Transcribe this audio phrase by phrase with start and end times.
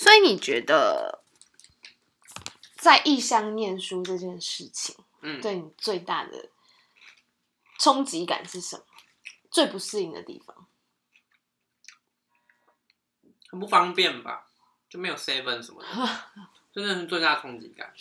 [0.00, 1.22] 所以你觉得
[2.78, 6.48] 在异乡念书这件事情，嗯，对你最大的
[7.78, 8.84] 冲击感是什么？
[9.50, 10.66] 最不适应的地方？
[13.50, 14.48] 很不方便吧？
[14.88, 15.88] 就没有 seven 什么的，
[16.72, 17.92] 真的是最大的冲击感。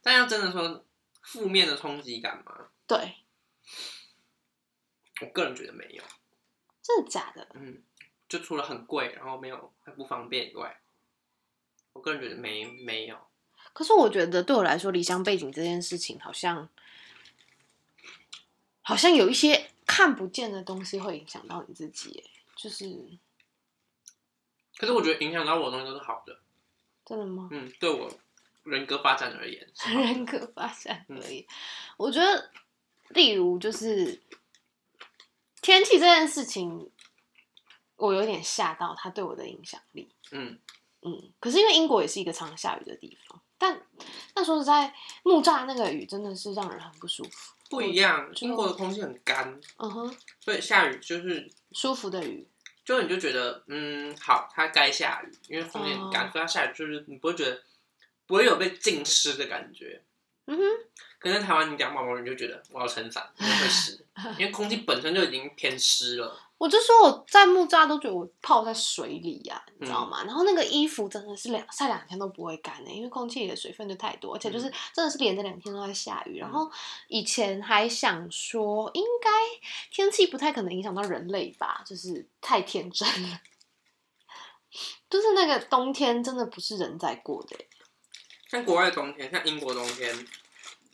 [0.00, 0.84] 但要真的说
[1.22, 2.68] 负面的冲击感吗？
[2.86, 3.16] 对，
[5.20, 6.04] 我个人觉得没有。
[6.80, 7.48] 真的假的？
[7.54, 7.82] 嗯，
[8.28, 10.80] 就除了很贵，然后没有很不方便以外，
[11.94, 13.18] 我个人觉得没没有。
[13.72, 16.68] 可是我觉得对我来说，离乡背景这件事情好像
[18.82, 22.24] 好像有一些看不见的东西会影响到你自己耶，
[22.56, 22.84] 就是
[24.76, 26.38] 可是我觉得影响到我的东西都是好的。
[27.04, 27.48] 真的吗？
[27.50, 28.10] 嗯，对我
[28.64, 31.46] 人格发展而言 人格发展而已。
[31.96, 32.50] 我觉得，
[33.08, 34.20] 例如就是
[35.60, 36.90] 天气这件事情，
[37.96, 40.08] 我有点吓到它对我的影响力。
[40.30, 40.58] 嗯，
[41.02, 43.80] 嗯，可是因为英国也是一个常下雨的地方，但
[44.32, 47.54] 但说实在，木栅那个雨真的是让人很不舒服。
[47.68, 48.30] 不一样。
[48.40, 52.46] 英国的空气很干，嗯哼，所以下雨就是舒服的雨。
[52.84, 57.62] 就你就觉得，嗯，好，它该下雨，因为空气很干，哦所以它下雨就是你不会觉得
[58.26, 60.02] 不会有被浸湿的感觉。
[60.46, 60.62] 嗯哼，
[61.18, 64.04] 可是在台湾你讲毛毛雨，你就觉得我要撑伞，因为会湿，
[64.38, 66.36] 因为空气本身就已经偏湿了。
[66.62, 70.22] 我就说我在木栅都觉得我泡在水里呀、你知道嗯吗？
[70.22, 76.38] 然后那个衣服真的是两晒两天都不会干的、因为空气里的水分就太多，而且就是嗯真的是连着两天都在下雨。
[76.38, 76.70] 然后
[77.08, 79.28] 以前还想说，应该
[79.90, 83.40] 天气不太可能影响到人类吧，就是太天真了。
[85.10, 87.68] 就是那个冬天真的不是人在过的欸、
[88.48, 90.16] 像国外的冬天，像英国冬天，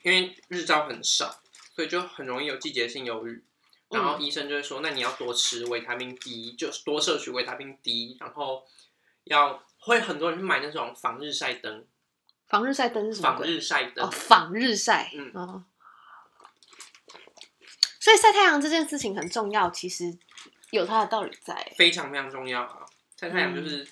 [0.02, 1.42] 因为日照很少，
[1.76, 3.44] 所以就很容易有季节性忧郁。
[3.90, 8.64] 然后医生就会说，那你要多吃维他命 D，就是多摄取维他命 D，然后
[9.24, 11.86] 要会很多人去买那种防日晒灯，
[12.46, 13.46] 防日晒灯是什么防鬼？
[13.48, 15.10] 日晒灯哦，，防日晒。
[15.14, 15.64] 嗯哦
[18.00, 20.16] 所以晒太阳这件事情很重要，其实
[20.70, 21.72] 有它的道理在。
[21.76, 22.86] 非常非常重要啊！
[23.20, 23.86] 晒太阳就是、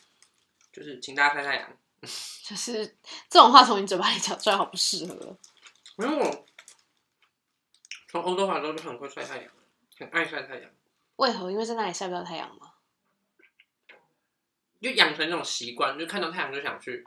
[0.73, 2.87] 就是请大家晒太阳， 就是
[3.29, 5.37] 这种话从你嘴巴里讲出来，好不适合。
[5.99, 6.47] 因为我
[8.09, 9.53] 从欧洲回来之后就很会晒太阳，
[9.99, 10.71] 很爱晒太阳，
[11.17, 11.51] 为何？
[11.51, 12.73] 因为在那里晒不到太阳吗？
[14.81, 17.05] 就养成这种习惯，就看到太阳就想去，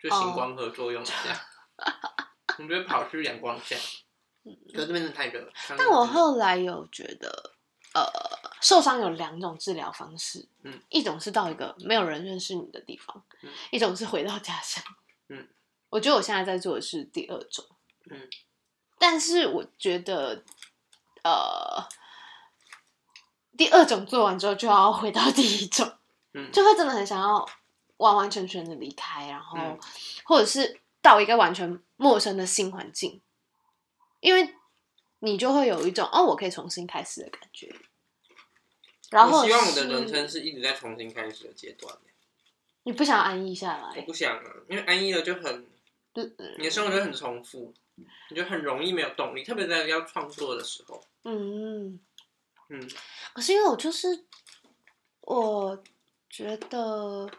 [0.00, 1.14] 就行光合作用一下，
[2.56, 3.76] 我们就跑去阳光下。
[4.72, 5.52] 可是这边真的太热了。
[5.76, 7.56] 但我后来有觉得，
[7.92, 8.06] 呃，
[8.62, 13.50] 受伤有两种治疗方式，嗯，一种是到一个没有人认识你的地方，嗯。
[13.72, 14.82] 一种是回到家乡，
[15.28, 15.46] 嗯，
[15.90, 17.66] 我觉得我现在在做的是第二种，
[18.10, 18.26] 嗯，
[18.98, 20.44] 但是我觉得，
[21.24, 21.86] 呃，
[23.58, 25.92] 第二种做完之后就要回到第一种，
[26.32, 27.46] 嗯 就会真的很想要
[27.98, 29.78] 完完全全的离开，然后、嗯
[30.24, 33.20] 或者是到一个完全陌生的新环境，
[34.20, 34.54] 因为
[35.20, 37.74] 你就会有一种哦，我可以重新开始的感觉。
[39.10, 41.94] 然后我希望我的人生是一直在重新开始的阶段。
[42.82, 45.66] 你不想安逸下来我，不想啊，因为安逸了就很，
[46.14, 47.72] 嗯你的生活就很重复，
[48.30, 51.02] 你就很容易没有动力，特别在要创作的时候。
[51.24, 51.98] 嗯，
[52.68, 52.88] 嗯
[53.32, 54.24] 可是因为我就是，
[55.22, 55.82] 我
[56.28, 57.30] 觉得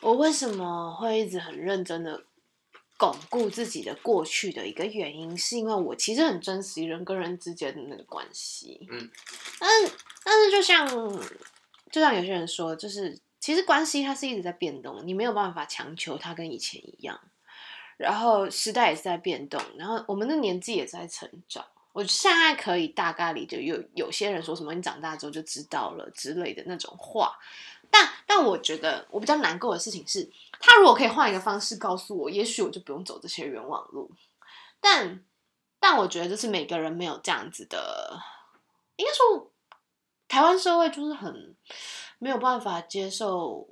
[0.00, 2.24] 我为什么会一直很认真的
[2.96, 8.86] 巩固自己的过去的一个原因，是因为我其实很珍惜人跟人之间的那个关系。
[8.90, 9.10] 嗯，
[9.58, 9.92] 但是
[10.22, 10.86] 但是就像
[11.90, 17.20] 就像有些人说，就是其实关系它是一直在变动，你没有办法强求它跟以前一样。
[17.96, 21.64] 然后时代也是在变动，然后我们的年纪也在成长。
[21.94, 27.38] 我现在可以大概理解有有些人说什么你长大之后就知道了之类的那种话，
[27.88, 30.28] 但但我觉得我比较难过的事情是，
[30.58, 34.10] 他如果可以换一个方式告诉我，也许我就不用走这些冤枉路。
[34.80, 35.24] 但
[35.78, 38.20] 但我觉得就是每个人没有这样子的，
[38.96, 39.52] 应该说
[40.26, 41.54] 台湾社会就是很
[42.18, 43.68] 没有办法接受，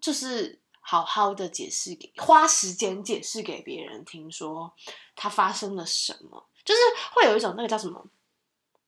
[0.00, 4.72] 就是好好的解释给花时间解释给别人听，说
[5.16, 6.80] 他发生了什么，就是
[7.12, 8.06] 会有一种那个叫什么，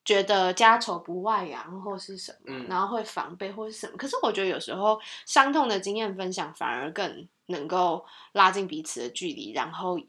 [0.03, 3.97] 觉得家丑不外扬或是什么，嗯然后会防备或是什么。
[3.97, 9.99] 可是我觉得有时候伤痛的经验分享反而更能够拉近彼此的距离，然后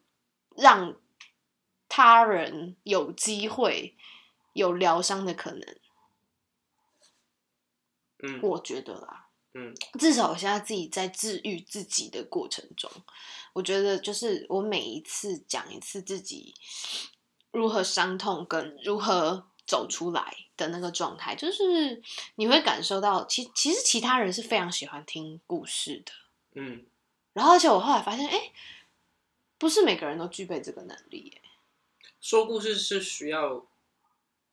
[0.57, 0.95] 让
[1.89, 3.97] 他人有机会
[4.53, 5.77] 有疗伤的可能。
[8.21, 12.91] 嗯我觉得啦，嗯至少我现在自己在治愈自己的过程中，
[13.53, 16.53] 我觉得就是我每一次讲一次自己
[17.59, 22.01] 如何伤痛跟如何走出来的那个状态，就是
[22.37, 26.13] 你会感受到，其其实其他人是非常喜欢听故事的，
[26.55, 26.87] 嗯。
[27.33, 28.53] 然后而且我后来发现，哎，
[29.59, 31.51] 不是每个人都具备这个能力，哎，
[32.21, 33.67] 说故事是需要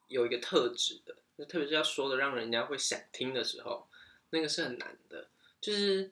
[0.07, 3.87] 有一个特质的，特别是要说的让人家会想听的时候，
[4.31, 5.27] 那个是很难的。
[5.61, 6.11] 就是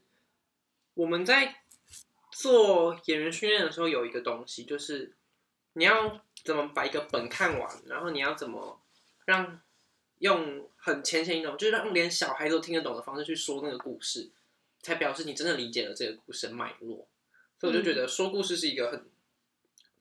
[0.95, 1.63] 我们在
[2.31, 5.13] 做演员训练的时候，有一个东西，就是
[5.73, 8.81] 你要怎么把一个本看完，然后你要怎么
[9.25, 9.61] 让
[10.19, 14.31] 用很浅显易懂，就是让连小孩都听得懂的方式去说那个故事，
[14.81, 17.07] 才表示你真的理解了这个故事的脉络。
[17.59, 19.09] 所以我就觉得说故事是一个很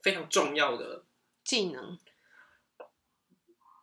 [0.01, 1.05] 非常重要的
[1.45, 1.99] 技能。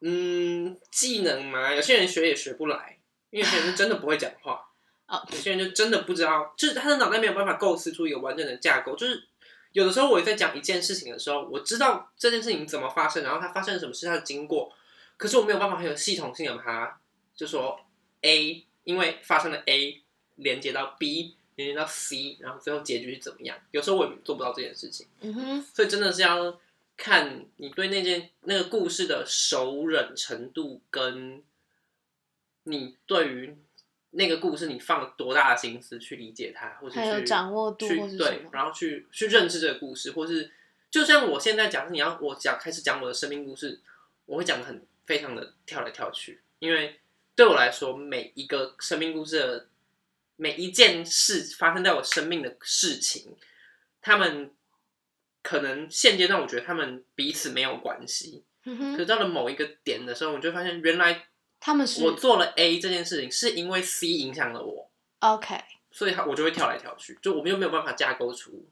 [0.01, 4.65] 嗯，技能嘛，有些人学也学不来，因为有些人真的不会讲话。
[5.07, 8.95] 哦，有些人就真的不知道，就是他的脑袋没有办法构思出一个完整的架构。
[8.95, 9.28] 就是
[9.71, 14.73] 有的时候我在讲一件事情的时候，我知道这件事情怎么发生，然后它发生了什么事，它的经过，
[15.17, 16.99] 可是我没有办法很有系统性的把它，
[17.35, 17.79] 就说
[18.21, 20.01] A 因为发生了 A
[20.35, 23.57] 连接到 B 连接到 C，然后最后结局是怎么样？
[23.71, 25.07] 有时候我也做不到这件事情。
[25.21, 26.59] 嗯哼，所以真的是要
[26.97, 31.43] 看你对那件那个故事的熟忍程度，跟
[32.63, 33.57] 你对于。
[34.11, 40.51] 那个故事你放了多大的心思去理解它，或者还有掌握度，去对，然后去去认知这个故事，或是
[40.89, 43.79] 就像我现在讲，你要我讲开始讲我的生命故事，
[44.25, 46.99] 我会讲的很非常的跳来跳去，因为
[47.35, 49.67] 对我来说，每一个生命故事的
[50.37, 53.35] 每一件事发生在我生命的事情，
[54.01, 54.51] 他们
[55.43, 61.25] 可能现阶段我觉得他们彼此没有关系，可是到了某一个点的时候，我就发现原来。
[61.59, 64.89] 他们是我做了 A 这件事情，是因为 C 影响了我
[65.19, 65.61] ，OK，
[65.91, 68.65] 所以他我就会跳来跳去，就我们又没有办法架构出，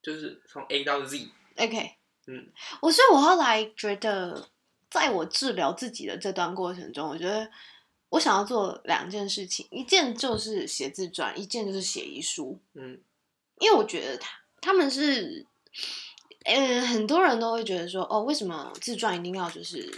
[0.00, 2.48] 就是从 A 到 Z，OK，嗯，
[2.80, 4.48] 我所以，我后来觉得，
[4.90, 7.50] 在我治疗自己的这段过程中，我觉得
[8.10, 13.00] 我想要做两件事情，一件就是写自传，一件就是写遗书，嗯，
[13.58, 14.30] 因为我觉得他
[14.60, 15.46] 他们是。
[16.48, 19.92] 嗯，很多人都会觉得说，哦，为什么自传一定要就是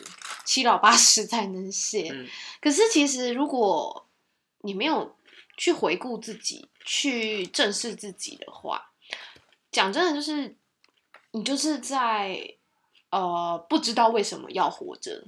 [0.49, 2.11] 七老八十才能写？
[2.59, 4.09] 可是其实如果
[4.62, 5.15] 你没有
[5.59, 8.91] 去回顾自己、去正视自己的话，
[9.71, 10.56] 讲真的，就是
[11.33, 12.55] 你就是在
[13.11, 15.23] 呃不知道为什么要活着。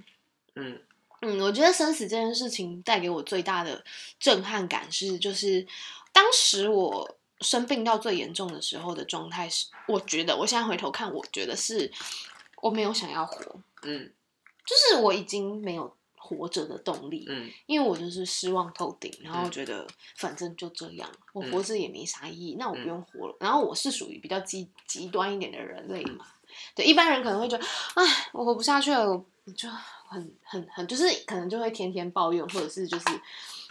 [0.54, 0.80] 嗯
[1.20, 3.84] 嗯，我觉得生死这件事情带给我最大的
[4.18, 5.66] 震撼感是，就是
[6.12, 7.16] 当时我。
[7.42, 11.90] 生病到最严重的时候的状态是，我觉得我现在回头看，我觉得是
[12.60, 13.42] 我没有想要活，
[13.80, 14.12] 嗯，
[14.70, 19.84] 就是我已经没有活着的动力，嗯，因为我就是失望透顶，然后觉得
[20.16, 23.36] 反正就这样，我活着也没啥意义，那我不用活了。
[23.40, 26.24] 然后我是属于比较极极端一点的人类嘛，
[26.76, 27.64] 对，一般人可能会觉得，
[27.94, 29.68] 哎，我活不下去了，我就
[30.08, 33.04] 很很很，就是可能就会天天抱怨，或者是就是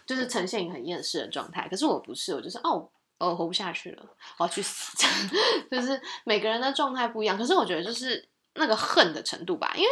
[0.06, 1.66] 就是呈现一个很厌世的状态。
[1.70, 2.90] 可是我不是，我就是哦。
[3.20, 4.06] 哦，活不下去了，
[4.38, 4.98] 我要去死！
[5.70, 9.74] 就是每个人的状态不一样，可是我觉得就是那个恨的程度吧。
[9.76, 9.90] 因为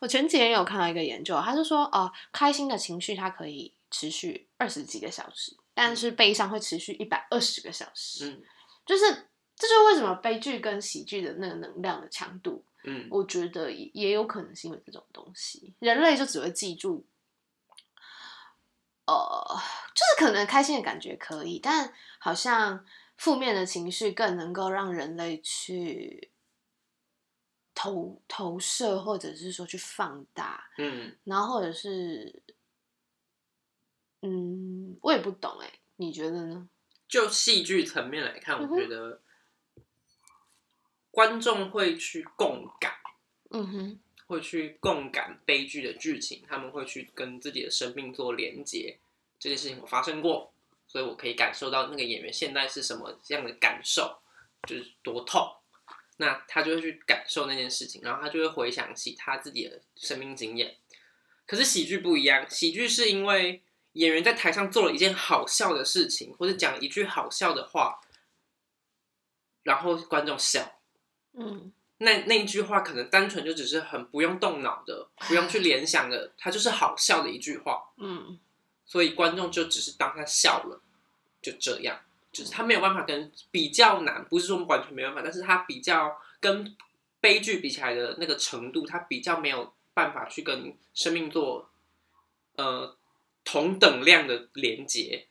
[0.00, 8.28] 我前几天有看到一个研究，他是说，哦，开心的情绪它可以持续二十几个小时，但是悲伤会持续一百二十个小时。
[8.28, 8.42] 嗯，
[8.86, 9.04] 就是
[9.56, 17.06] 这就是为什么悲剧跟喜剧的那个能量的强度，嗯，我觉得也有可能是因为这种东西，人类就只会记住。
[19.06, 19.14] 呃，
[19.94, 22.84] 就是可能开心的感觉可以，但好像
[23.16, 26.30] 负面的情绪更能够让人类去
[27.78, 32.42] 投投射，或者是说去放大，嗯，然后或者是，
[34.22, 36.68] 嗯，我也不懂哎，你觉得呢？
[37.06, 39.20] 就戏剧层面来看，我觉得
[41.12, 42.94] 观众会去共感，
[43.50, 44.00] 嗯哼。
[44.26, 48.98] 会去共感悲剧的剧情，他们会去跟自己的生命做连接。
[49.38, 50.52] 这件事情我发生过，
[50.86, 54.18] 所以我可以感受到那个演员现在是什么样的感受，
[54.66, 55.50] 就是多痛。
[56.18, 60.76] 那他就会去感受那件事情，然后他就会回想起他自己的生命经验。
[61.46, 63.62] 可是喜剧不一样，喜剧是因为
[63.94, 68.00] 演员在台上做了一件好笑的事情，或者讲一句好笑的话，
[69.62, 70.80] 然后观众笑。
[71.32, 71.72] 嗯。
[72.00, 77.90] 那那一句话可能单纯就只是很不用动脑的，不用去联想的，它就是好笑的一句话。
[77.96, 78.38] 嗯，
[78.86, 80.80] 所以观众就只是当他笑了，
[81.42, 82.00] 就这样，
[82.38, 86.76] 就是他没有办法跟比较难，不是说完全没办法，但是他比较跟
[87.20, 91.70] 悲剧比起来的那个程度，他比较没有办法去跟生命做
[92.56, 92.96] 呃
[93.44, 95.26] 同等量的连接，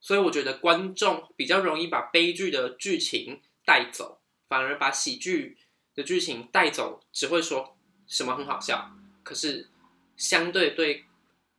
[0.00, 5.58] 所以我觉得观众比较容易把悲剧的剧情带走，反而把喜剧。
[5.94, 7.76] 的剧情带走，只会说
[8.06, 8.92] 什么很好笑，
[9.22, 9.68] 可是
[10.16, 11.04] 相对对，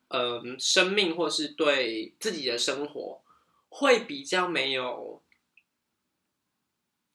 [0.07, 3.22] 嗯，生命或是对自己的生活，
[3.74, 5.24] 会比较没有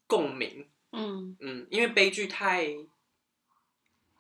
[0.06, 0.68] 共鸣。
[0.90, 1.36] 嗯。
[1.40, 2.74] 嗯，因为悲剧太，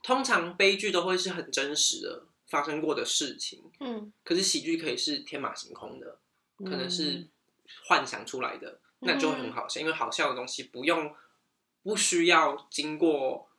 [0.02, 6.20] 通常悲剧都会是很真实的发生过的事情，嗯，可是喜剧可以是天马行空的，
[6.58, 7.28] 可能是嗯。
[7.84, 11.14] 幻想出来的，那就会很好笑，因为好笑的东西不用
[11.82, 13.50] 不需要经过，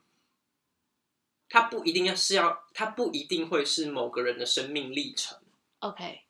[1.48, 5.38] 它不一定要是要，它不一定会是某个人的生命历程。
[5.82, 6.24] OK，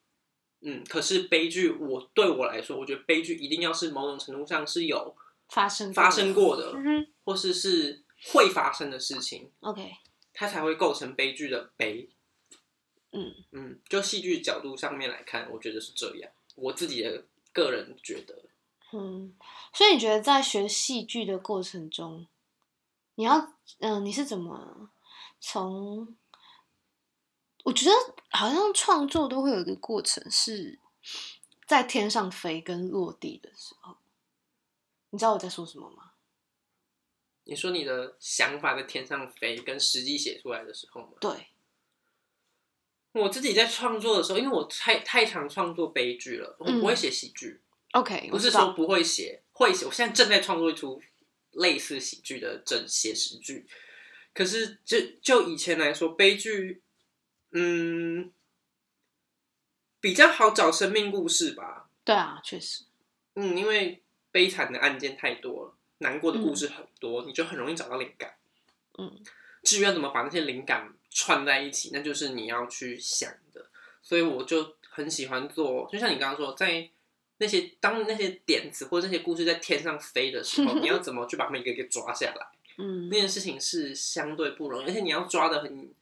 [0.61, 5.15] 嗯，可是悲剧，我对我来说，我觉得悲剧一定要是某种程度上是有
[5.47, 9.91] 发生发生过的，嗯或是是会发生的事情，，OK，
[10.33, 12.09] 它才会构成悲剧的悲。
[13.11, 16.29] 嗯嗯，就戏剧角度上面来看，我觉得是这样。
[16.55, 17.23] 我自己的
[17.53, 18.35] 个人觉得，
[18.91, 19.33] 嗯，
[19.73, 22.27] 所以你觉得在学戏剧的过程中，
[23.15, 24.89] 你要嗯、你是怎么
[25.39, 26.15] 从？
[27.69, 27.91] 我觉得
[28.29, 30.79] 好像创作都会有一个过程，是
[31.67, 33.97] 在天上飞跟落地的时候。
[35.11, 36.13] 你知道我在说什么吗？
[37.43, 41.31] 你说你的想法在天上飞，跟实际写出来的时候吗，对，
[43.11, 47.61] 我自己在创作的时候，因为我太太常创作悲剧了，我不会写喜剧
[47.91, 49.85] ，OK，不是说不会写，会写。
[49.85, 50.99] 我现在正在创作一出
[51.51, 53.67] 类似喜剧的真写实剧，
[54.33, 56.83] 可是就就以前来说，悲剧，
[57.51, 58.31] 嗯，
[59.99, 61.89] 比较好找生命故事吧。
[62.03, 62.85] 对啊，确实，
[63.35, 64.01] 嗯，因为
[64.31, 68.35] 悲惨的案件太多了，难过的故嗯事很多，你就很容易找到灵感。
[68.97, 69.17] 嗯
[69.61, 73.65] 至于要怎么把那些灵感串在一起，那就是你要去想的。
[74.01, 76.89] 所以我就很喜欢做，就像你刚刚说，在
[77.39, 82.47] 那些当那些点子或者那些故事在天上飞的时候，你要 怎么去把每一个给抓下来？
[82.77, 85.93] 嗯那件事情是相对不容易，而且你要抓的很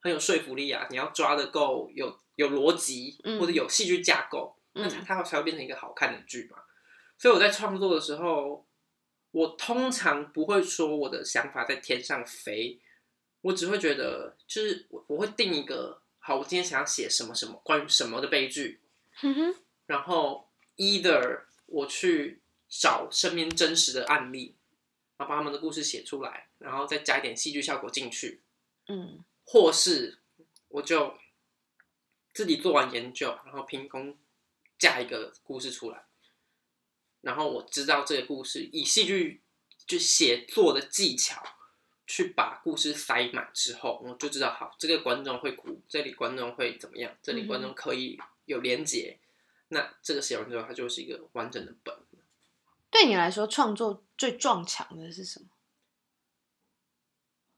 [0.00, 6.58] 很有说服力啊，你要抓的够有有逻辑，嗯或者有戏剧架构，那它才会变成一个好看的剧嘛。
[7.18, 8.66] 所以我在创作的时候，
[9.30, 12.80] 我通常不会说我的想法在天上飞，
[13.42, 18.80] 我只会觉得就是我我会定一个好，我今天想要写什么什么关于什么的悲剧，
[19.22, 19.54] 嗯哼，
[19.86, 24.56] 然后 either 我去找身边真实的案例，
[25.18, 28.42] 然后把他们的故事写出来，然后再加一点戏剧效果进去，
[28.88, 30.20] 嗯或是
[30.68, 31.18] 我就
[32.32, 34.16] 自己做完研究，然后凭空
[34.78, 36.04] 架一个故事出来，
[37.22, 39.42] 然后我知道这个故事以戏剧
[39.88, 41.42] 就写作的技巧
[42.06, 49.18] 去把故事塞满之后，我就知道好，这个观众会哭，这里观众会怎么样，这里观众可以有连结，
[49.70, 51.92] 那这个写完之后，它就是一个完整的本。
[52.88, 55.46] 对你来说，创作最撞墙的是什么？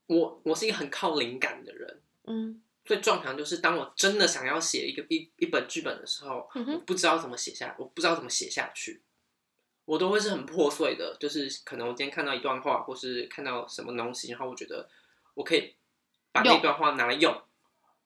[0.07, 9.01] 我我是一个很靠灵感的人，嗯最撞墙就是当我真的想要写一个一一本剧本的时候，嗯我不知道怎么写下，我不知道怎么写下去，
[9.85, 11.17] 我都会是很破碎的。
[11.21, 14.89] 就是可能我今天看到一段话，或是看到什么东西，然后我觉得
[15.35, 15.75] 我可以
[16.33, 17.33] 把那段话拿来用，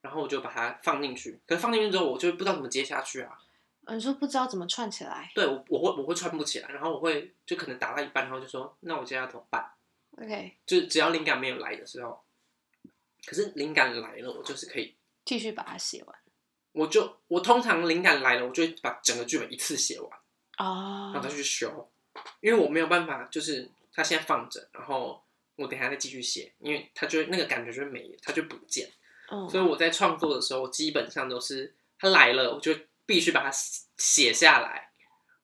[0.03, 1.41] 然后我就把它放进去。
[1.47, 3.39] 可是放进去之后，我就不知道怎么接下去啊。
[3.89, 9.71] 你说不知道怎么串起来对我我会我会串不起来，然后我会就可能打到一半，然后就说那我接下来怎么办？
[10.17, 12.23] ？OK，就是只要灵感没有来的时候，
[13.27, 14.95] 可是灵感来了，我就是可以
[15.25, 16.17] 继续把它写完
[16.73, 20.11] 我就我通常灵感来了，我就会把整个剧本一次写完，
[20.59, 21.91] 哦然后再去修，
[22.41, 25.25] 因为我没有办法，就是它现在放着，然后
[25.57, 28.91] 我等下再继续写，因为它就那个感觉就没了，它就不见。
[29.31, 32.73] 嗯所以我在创作的时候，我基本上都是它来了，我就
[33.05, 34.86] 必须把它写写下来，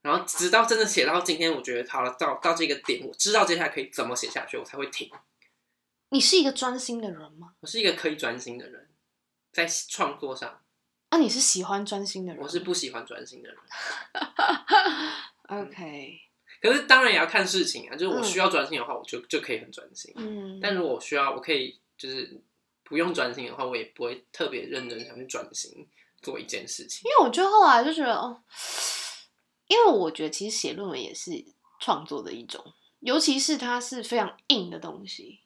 [0.03, 5.11] 然后直到真的写到今天，我觉得好了，到到这个点，我知道接下来可以怎么写下去，我才会停。
[6.11, 7.55] 你是一个专心的人吗？
[7.61, 8.91] 我是一个可以专心的人，
[9.53, 10.61] 在创作上，
[11.09, 12.43] 啊，你是喜欢专心的人？
[12.43, 13.59] 我是不喜欢专心的人。
[15.49, 16.21] OK，
[16.61, 20.13] 可是当然也要看事情啊，就是我嗯需要专心的话，我就就可以很专心。
[20.17, 22.43] 嗯，但如果我需要，我可以就是
[22.83, 25.89] 不用专心的话，我也不会特别认真想去专心
[26.21, 27.11] 做一件事情因。
[27.11, 28.43] 为我就后来就觉得哦，
[29.69, 31.45] 因为我觉得其实写论文也是
[31.81, 32.65] 创作的一种，
[33.01, 35.41] 尤其是它是非常硬的东西，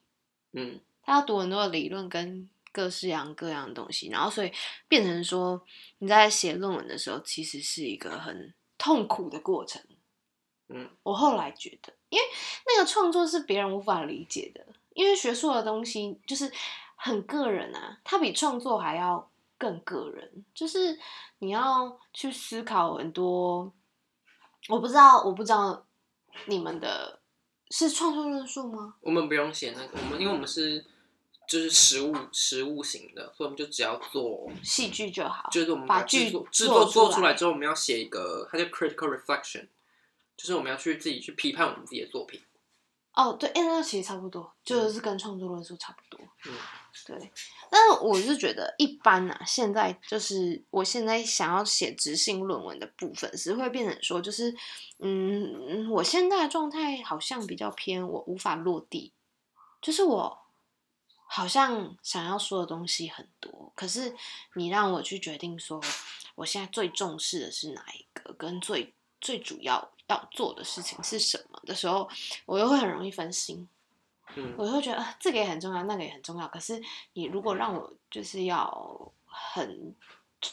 [0.52, 4.52] 嗯它要读很多的理论跟各式样各样的东西，然后所以
[4.88, 5.62] 变成说
[5.98, 9.80] 你在写论文的时候，其实是一个很痛苦的过程。
[10.68, 12.24] 嗯，我后来觉得，因为
[12.66, 16.52] 那个创作是别人无法理解的，因为学术的东西就是
[16.96, 20.98] 很个人啊，它比创作还要更个人，就是
[21.38, 23.72] 你要去思考很多。
[24.68, 25.86] 我不知道，我不知道
[26.46, 27.20] 你们的
[27.70, 28.94] 是创作论述吗？
[29.00, 30.84] 我们不用写那个，我们因为我们是
[31.48, 39.68] 就是实物实物型的，所以我们就只要做，戏剧就好，就是我们把剧作制作做出来做出来之后，我们要写一个，它叫 critical reflection，
[40.36, 42.40] 就是我们要去自己去批判我们自己的作品。
[43.16, 46.24] 哦，对，哎，那其实差不多，就是跟创作论述差不多。
[46.46, 46.52] 嗯，
[47.06, 47.32] 对。
[47.70, 54.54] 但是我是觉得一般啊，现在就是我现在想要写直性论文的部分，是会变成说，就是
[54.98, 59.14] 嗯，我现在的状态好像比较偏我无法落地，
[59.80, 60.38] 就是我
[61.26, 64.14] 好像想要说的东西很多，可是
[64.54, 65.80] 你让我去决定说，
[66.34, 72.08] 我现在最重视的是哪一个，跟最最主要要做的事情是什么的时候，
[72.44, 73.68] 我又会很容易分心。
[74.34, 76.48] 嗯我会觉得、呃这个也很重要，那个也很重要。
[76.48, 76.82] 可是
[77.12, 79.94] 你如果让我就是要很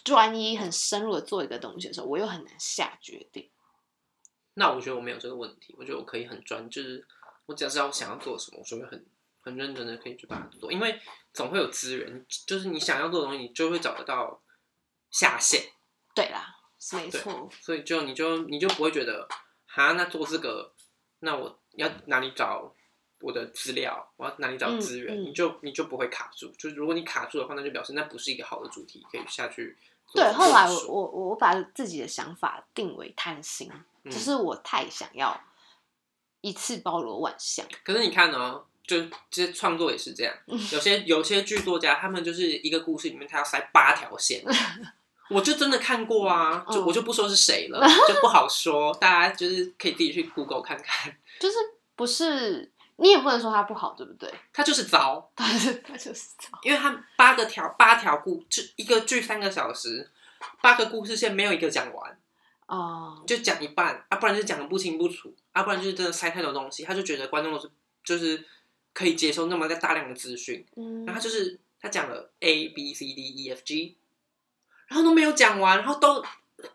[0.03, 3.49] 专一、很深入的做一个东西的时候，我又很难下决定。
[4.53, 7.05] 那我觉得我没有这个问题，我觉得我可以很专，就是
[7.47, 9.05] 我只要知道我想要做什么，我就会很
[9.41, 11.01] 很认真的可以去把它做，因为
[11.33, 14.39] 总会有资源，就是你想要做的东西，你就会找得到
[15.09, 15.71] 下线，
[16.13, 17.49] 对啦，是没错。
[17.59, 19.27] 所以就你就你就不会觉得，
[19.75, 20.71] 哈，那做这个，
[21.21, 22.71] 那我要哪里找
[23.19, 29.75] 我的资料，我要哪里找嗯资源，嗯你就你就不会卡住，就是如果你卡住的话，那就表示那不是一个好的主题，可以下去
[30.05, 33.71] 做对，后来我我我把自己的想法定为贪心，
[34.03, 35.41] 嗯就是我太想要
[36.41, 37.65] 一次包罗万象。
[37.83, 39.01] 可是你看哦，就
[39.31, 44.43] 这些创作也是这样，嗯有些有些剧作家，他们就是一个故事里面他要塞八条线，
[45.29, 51.55] 我就真的看过啊，就嗯我就不说是谁了， 就不好说，大家就是可以自己去 Google 看看，就是
[51.95, 54.31] 不是你也不能说它不好，对不对？
[54.53, 55.51] 他就是糟，它
[55.97, 56.49] 就是糟。
[56.63, 60.09] 因为他八个条八条故，就一个剧三个小时，
[60.61, 62.17] 八个故事线没有一个讲完，
[62.67, 67.69] 哦、就讲一半啊，不然就讲的不清不楚啊，不然就是真的塞太多东西，他就觉得观众都是
[68.03, 68.43] 就是
[68.93, 70.65] 可以接受那么大量的资讯。
[70.75, 73.97] 嗯，然后他就是他讲了 A B C D E F G，
[74.93, 76.23] 然后都没有讲完，然后都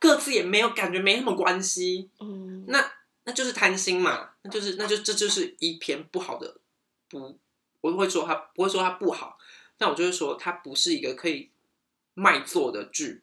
[0.00, 2.84] 各自也没有感觉没什么关系，嗯，那
[3.22, 6.56] 那就是贪心嘛，那就是那就这就是一篇不好的
[7.08, 7.38] 不，
[7.80, 9.38] 我不会说他不会说他不好，
[9.76, 11.48] 但我就会说它不是一个可以
[12.14, 13.22] 卖座的剧，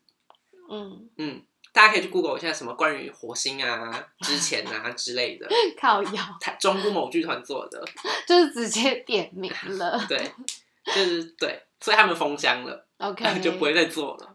[0.70, 1.44] 嗯，嗯。
[1.74, 5.46] 大家可以去 Google 一下什么关于火星啊、之前啊 之类的，
[5.78, 6.38] 靠腰。
[6.40, 7.84] 台中部某剧团做的，
[8.26, 10.02] 就是直接点名了。
[10.08, 10.32] 对，
[10.86, 14.35] 就是对，所以他们封箱了，OK，就不会再做了。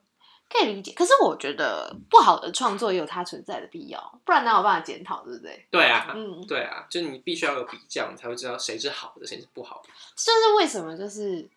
[0.51, 0.93] 可以理解。
[0.93, 5.67] 可是我觉得不好的创作也有它存在的必要，不然哪有办法检讨，对不对？
[5.71, 9.89] 对啊，嗯，对啊，就是你必须要有比较，你才会知道谁是好的，谁是不好的。
[10.17, 11.49] 就是为什么就是，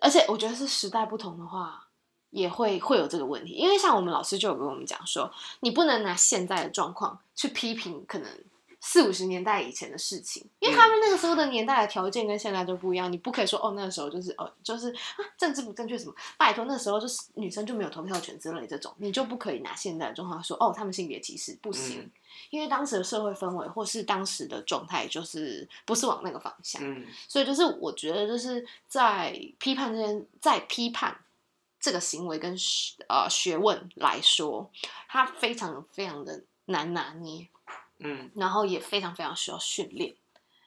[0.00, 1.84] 而且我觉得是时代不同的话。
[2.30, 8.30] 也会会有这个问题，因为像我们老师就有跟我们讲说，你不能拿现在的状况去批评可能
[8.80, 22.10] 四五十年代以前的事情，因为他们那个时候的年代的条件跟现在都不一样，你不可以说哦那个时候就是哦就是啊政治不正确什么，拜托那时候就是女生就没有投票权之类这种，你就不可以拿现在的状况说哦他们性别歧视不行，嗯。
[22.50, 27.04] 因为当时的社会氛围或是当时的状态就是不是往那个方向，嗯。
[27.26, 31.18] 所以就是我觉得就是在批判这件，在批判
[31.80, 34.70] 这个行为跟学呃学问来说，
[35.08, 37.48] 它非常非常的难拿捏，
[37.98, 40.14] 嗯，然后也非常非常需要训练。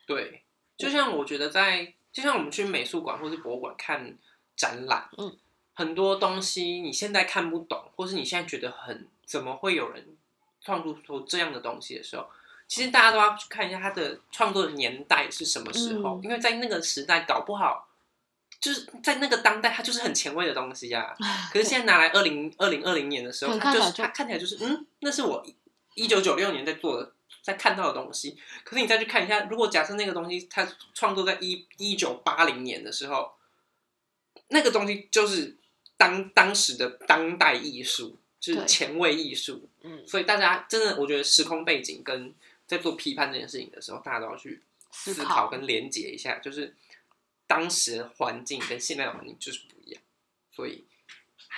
[0.06, 0.42] 对，
[0.76, 4.16] 就像我觉得在，就像我们去美术馆或是博物馆看
[4.56, 5.36] 展览，嗯，
[5.74, 10.16] 很多东西你现在看不懂，或是你现在觉得很怎么会有人
[10.60, 12.26] 创作出这样的东西的时候，
[12.66, 17.88] 其实大家都要去看一下他的创作的年代是什么时候，嗯因为在那个时代搞不好。
[18.60, 21.16] 就是在那个当代，它就是很前卫的东西呀、
[21.52, 25.44] 可是现在拿来二零二零二零年的时候，就是看起来就它看起来就是嗯，那是我
[25.94, 28.36] 一九九六年在做的，在看到的东西。
[28.64, 33.32] 可是你再去看一下，如果假设那个东西它创作在一一九八零年的时候，
[34.48, 35.56] 那个东西就是
[35.96, 39.68] 当当时的当代艺术，就是前卫艺术。
[39.80, 42.34] 嗯，所以大家真的，我觉得时空背景跟
[42.66, 46.74] 在做批判这件事情的时候，大家都要去思思考跟连接一下，就是
[47.46, 50.02] 当时环境跟现在的环境就是不一样，
[50.50, 50.84] 所以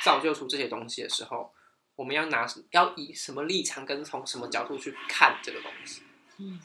[0.02, 1.52] 造就出这些东西的时候，
[1.96, 6.02] 我们要拿要以什么立场跟从什么角度去看这个东西。
[6.38, 6.60] 嗯，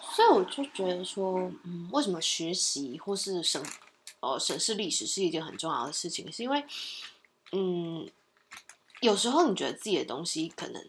[0.00, 3.62] 所以我就觉得说，嗯，为什么学习或是审
[4.20, 6.64] 呃审视历史是一件很重要的事情，是因为，
[7.52, 8.10] 嗯，
[9.00, 10.82] 有时候你觉得自己的东西可能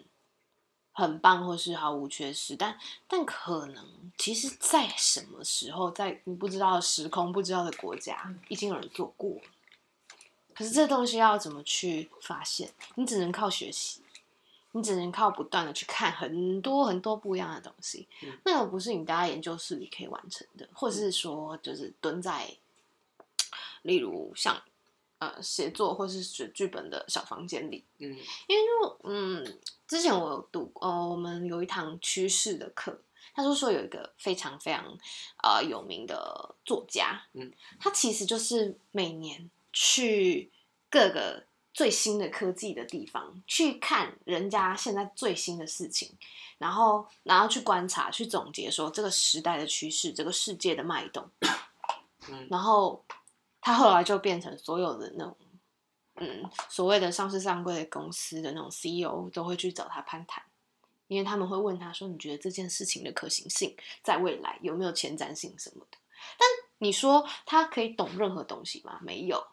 [0.93, 3.85] 很棒，或是毫无缺失，但但可能
[4.17, 9.41] 其实，在什么时候，在你不知道的时空、不知道的国家，已经有人做过了。
[10.55, 12.71] 可是这东西要怎么去发现？
[12.95, 14.01] 你只能靠学习。
[14.77, 22.53] 你只能靠不断的去看很多很多不一样的东西，嗯那个不是你待在研究室里可以完成的，或者是说就是蹲在，
[23.83, 24.61] 例如像
[25.19, 28.09] 呃写作或是写剧本的小房间里，嗯
[28.47, 32.99] 因为就嗯，之前我有读呃，我们有一堂趋势的课，
[33.33, 34.85] 他就说有一个非常非常
[35.41, 40.51] 呃有名的作家，嗯，他其实就是每年去
[40.89, 46.17] 各个最新的科技的地方去看人家现在最新的事情，
[46.57, 51.29] 然后然后去观察、去总结说这个时代的趋势、这个世界的脉动，
[52.29, 53.03] 嗯然后
[53.59, 55.37] 他后来就变成所有的那种。
[56.17, 60.41] 嗯，所谓的上市上柜的公司的那种 CEO 都会去找他攀谈，
[61.07, 65.97] 因为他们会问他说：“你觉得这件事情的可行性在未来有没有前瞻性什么的？”
[66.39, 68.97] 但你说他可以懂任何东西吗？
[69.01, 69.45] 没有，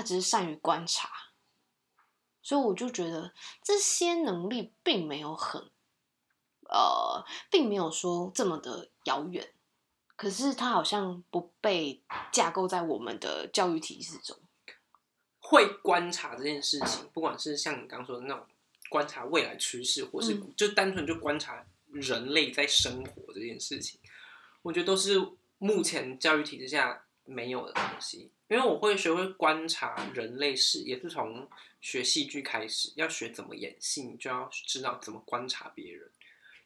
[0.00, 1.10] 他只是善于观察。
[2.40, 5.60] 所以我就觉得这些能力并没有很，
[6.70, 9.52] 呃，并没有说这么的遥远。
[10.16, 14.38] 可是他好像不被架构在我们的教育体制中。
[15.38, 18.46] 会观察这件事情，不管是像你刚刚说的那种
[18.88, 24.00] 观察未来趋势，或是嗯就单纯就观察人类在生活这件事情，
[24.62, 25.20] 我觉得都是
[25.58, 28.30] 目前教育体制下没有的东西。
[28.48, 31.48] 因为我会学会观察人类是，也是从
[31.80, 36.10] 学戏剧开始，要学怎么演戏，你就要知道怎么观察别人。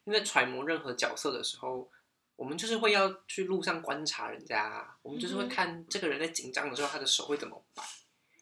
[0.04, 1.90] 因为在揣摩任何角色的时候，
[2.36, 7.82] 我们就是会要去路上观察人家啊，我们就是会嗯看这个人在紧张的时候，他的手会怎么摆。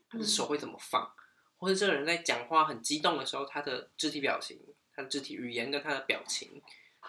[0.08, 1.10] 他的嗯手会怎么放，
[1.56, 4.58] 或者这个人在讲话很激动的时候，他的肢体表情、
[4.94, 6.62] 他的肢体语言跟他的表情，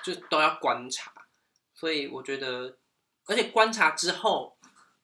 [0.03, 1.11] 就都要观察。
[1.73, 2.77] 所以我觉得，
[3.25, 4.57] 而且观察之后，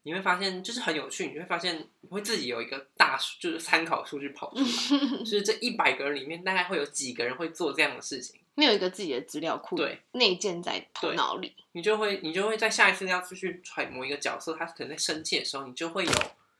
[0.04, 11.56] 你会发现就是很有趣，你会发现你会自己有一个大数，就是参考数据跑出来， 就是这一百个人里面，大概会有几个人会做这样的事情，你有一个自己的资料库，对，内建在头脑里。
[11.72, 16.12] 你就会你就会在下一次要出去揣摩一个角色，他可能在生气的时候，你就会有。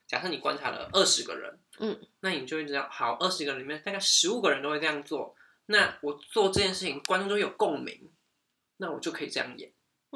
[0.08, 5.36] 假设你观察了二十个人，嗯，那你就会知道，好，二十个人里面大概十五个人都会这样做，
[5.68, 8.10] 那我做这件事情，观众就有共鸣，
[8.78, 9.74] 那我就可以这样演，嗯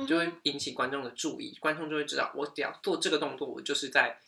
[0.08, 4.20] 就会引起观众的注意，观众就会知道，我只要做这个动作，我就是在，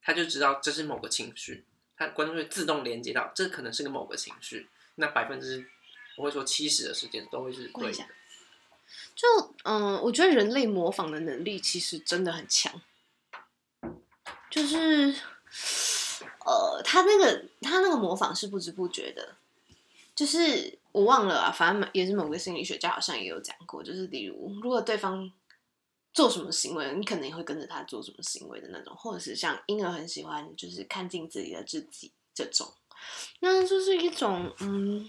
[0.00, 1.64] 他就知道这是某个情绪，
[1.96, 5.68] 他观众会自动连接到，这可能是个某个情绪，那百分之
[6.16, 8.06] 我会说七十的时间都会是对的，
[9.14, 12.80] 就嗯，我觉得人类模仿的能力其实真的很强，
[14.50, 15.14] 就是
[16.44, 19.36] 呃，他那个他那个模仿是不知不觉的，
[20.14, 25.30] 就是我忘了啊，反正也是某个心理学家好像也有讲过，就是例如如果对方
[26.12, 32.70] 做什么行为，你可能也会跟着他做什么行为的那种，或者是像婴儿很喜欢就是看镜子里的自己这种，
[33.40, 35.08] 那就是一种嗯，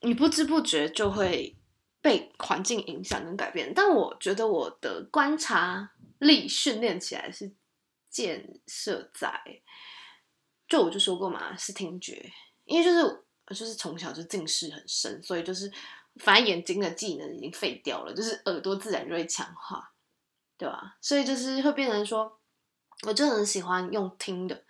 [0.00, 1.54] 你不知不觉就会
[2.00, 3.72] 被环境影响跟改变。
[3.74, 7.52] 但我觉得我的观察力训练起来是
[8.08, 9.60] 建设在，
[10.66, 12.32] 就我就说过嘛，是听觉，
[12.64, 15.70] 因为就是就是从小就近视很深，所以就是
[16.16, 19.92] 反正眼睛的技能已经废掉了，就是耳朵自然就会强化，
[20.56, 20.96] 对吧？
[21.00, 22.40] 所以就是会变成说，
[23.06, 24.64] 我就很喜欢用听的，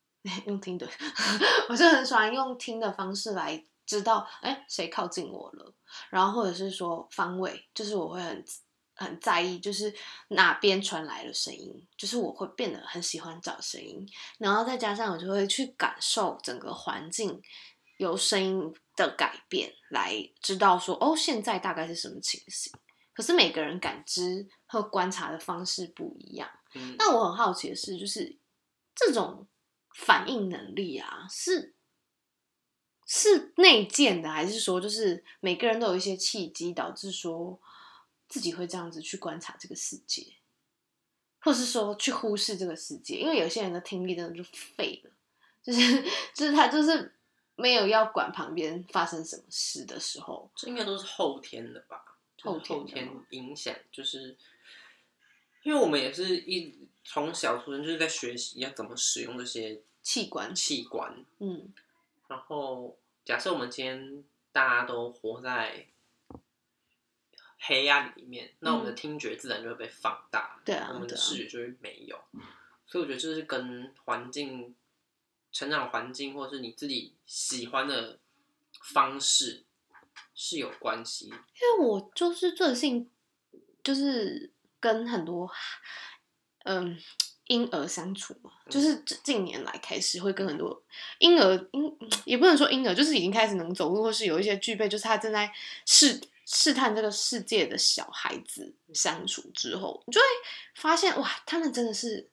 [0.46, 0.88] 用听的，
[1.68, 5.74] 我就很喜欢用听的方式来知道，哎，谁靠近我了，
[6.08, 8.44] 然后或者是说方位，就是我会很
[8.96, 9.92] 很在意，就是
[10.28, 14.08] 哪边传来了声音，就是我会变得很喜欢找声音，
[14.38, 17.42] 然后再加上我就会去感受整个环境
[17.98, 22.72] 由声音的改变来知道说，哦，现在大概是什么情形。
[23.12, 26.50] 可是每个人感知和观察的方式不一样。
[26.74, 28.36] 嗯，那我很好奇的是，就是
[28.94, 29.46] 这种
[29.94, 31.76] 反应能力啊，是
[33.06, 37.60] 是内建的，还是说就是每个人都有一些契机，导致说
[38.28, 40.26] 自己会这样子去观察这个世界，
[41.38, 43.14] 或是说去忽视这个世界？
[43.14, 44.42] 因为有些人的听力真的就
[44.76, 45.12] 废了，
[45.62, 46.02] 就是
[46.34, 47.13] 就是他就是
[47.56, 52.16] 没有要管旁边发生什么事的时候，这应该都是后天的吧？
[52.36, 54.36] 就是后天后天影响，就是
[55.62, 61.72] 因为我们也是一从小出生就是在学习要怎么使用这些器官，器官，嗯
[62.28, 65.86] 然后假设我们今天大家都活在
[67.58, 72.18] 黑暗里面，那我们的嗯听觉自然就会被放大，对啊我们的视觉就会没有。
[72.86, 74.74] 所以我觉得这是跟环境、
[75.54, 78.18] 成长环境，或是你自己喜欢的
[78.92, 79.64] 方式
[80.34, 81.26] 是有关系。
[81.26, 83.08] 因为我就是最近
[83.84, 85.48] 就是跟很多
[86.64, 86.98] 嗯
[87.46, 90.82] 婴儿相处嘛，就是这近年来开始会跟很多
[91.18, 95.54] 婴儿婴 也不能说婴儿，就是已经开始能走路，或是有一些具备，就是他正在
[95.86, 100.26] 试试探这个世界的小孩子相处之后，你就会
[100.74, 102.28] 发现哇，他们真的是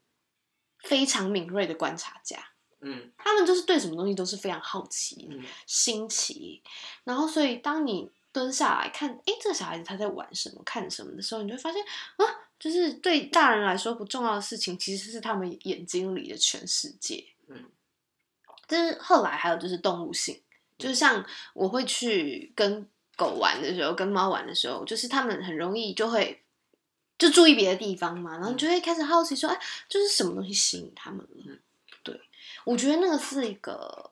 [0.80, 2.51] 非常敏锐的观察家。
[2.82, 3.12] 嗯。
[3.18, 5.44] 他们就是对什么东西都是非常好奇、嗯。
[5.66, 6.62] 新奇，
[7.04, 11.84] 然后所以当你蹲下来看，哎，这个小孩子他在玩什么、看什么的时候，你就会发现
[12.18, 12.26] 啊，
[12.60, 17.26] 就是对大人来说不重要的事情，其实是他们眼睛里的全世界。
[17.48, 17.66] 嗯，
[18.68, 20.42] 就是后来还有就是动物性，
[20.78, 26.42] 就是像我会去跟狗玩的时候，跟猫玩的时候，就是他们很容易就会
[27.18, 31.58] 就注意别的地方嘛，然后你就会开始好奇说，哎，就是什么东西吸引他们了？
[32.66, 34.12] 我觉得那个是一个，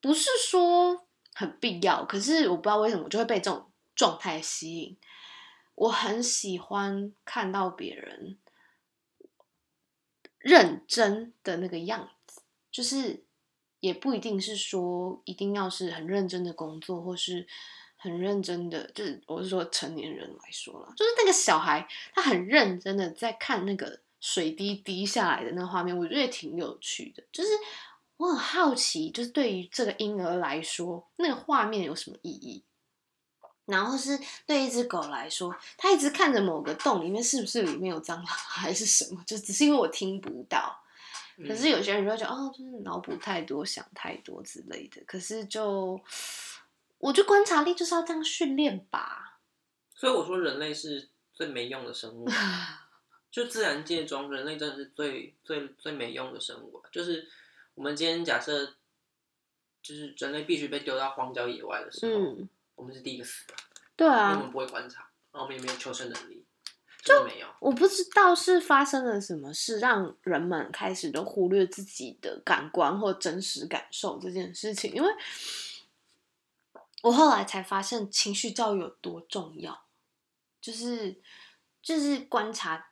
[0.00, 4.96] 不是说很必要，可是我不知道为什么我就会被这种状态吸引。
[5.74, 8.36] 我很喜欢看到别人
[10.38, 13.22] 认真的那个样子，就是
[13.78, 17.46] 也不一定是说一定要是很认真的工作，或是
[17.96, 27.22] 很认真的，就是我是说成年人来说了，就是那个小孩他很认真的在看那个水滴滴下来的那个画面，我觉得也挺有趣的。
[27.32, 27.50] 就是
[28.16, 32.64] 我很好奇，就是对于这个婴儿来说，那个画面有什么意义？
[33.66, 39.22] 然后是对一只狗来说，它一直看着某个洞里面，是不是里面有蟑螂还是什么？
[39.26, 40.82] 就只是因为我听不到。
[41.46, 45.00] 可是有些人就会觉得，哦，就是脑补太多、想太多之类的。
[45.06, 46.00] 可是就，
[46.98, 49.38] 我觉得观察力就是要这样训练吧。
[49.94, 52.26] 所以我说，人类是最没用的生物。
[53.30, 56.82] 就自然界中，人类真的是最最最没用的生物。
[56.90, 57.28] 就是
[57.74, 58.66] 我们今天假设，
[59.82, 62.36] 就是人类必须被丢到荒郊野外的时候。
[62.78, 63.54] 我们是第一个死的，
[63.96, 65.00] 对啊，我们不会观察，
[65.32, 66.44] 然后我们也没有求生能力，
[67.02, 67.48] 就没有。
[67.58, 74.94] 我不知道是发生了什么事，让人们开始都忽略自己的感官或真实感受这件事情。
[74.94, 75.12] 因为
[77.02, 79.86] 我后来才发现，情绪教育有多重要，
[80.60, 81.20] 就是
[81.82, 82.87] 就是观察，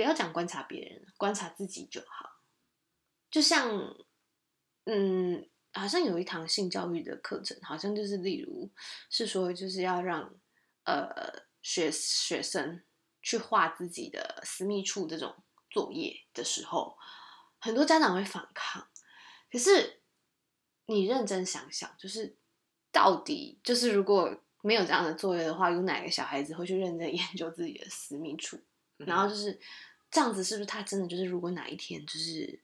[0.00, 2.40] 不要讲观察别人，观察自己就好。
[3.30, 3.94] 就像，
[4.84, 5.46] 嗯。
[5.72, 8.68] 好像有一堂性教育的课程，好像就是例如
[9.08, 10.34] 是说，就是要让
[10.82, 12.82] 呃学学生
[13.22, 16.98] 去画自己的私密处这种作业的时候，
[17.60, 18.88] 很多家长会反抗。
[19.48, 20.02] 可是
[20.86, 22.36] 你认真想想，就是
[22.90, 28.60] 到底就是如果没有这样的作业的话，有哪个小孩子会去认真 研究自己的私密处？
[28.96, 29.56] 然后就是
[30.10, 32.60] 这样子，是不是他真的就是如果哪一天就是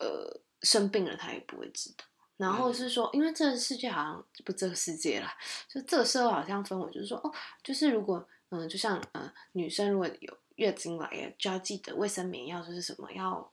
[0.00, 2.04] 呃生病了，他也不会知道？
[2.36, 5.34] 然后是说，因为这个世界好像不这个世界啦，
[5.68, 13.50] 就这个社会好像氛围就是说，哦，就是如果嗯，就像呃，女生如果有月经来，就要记得卫生棉要就是什么要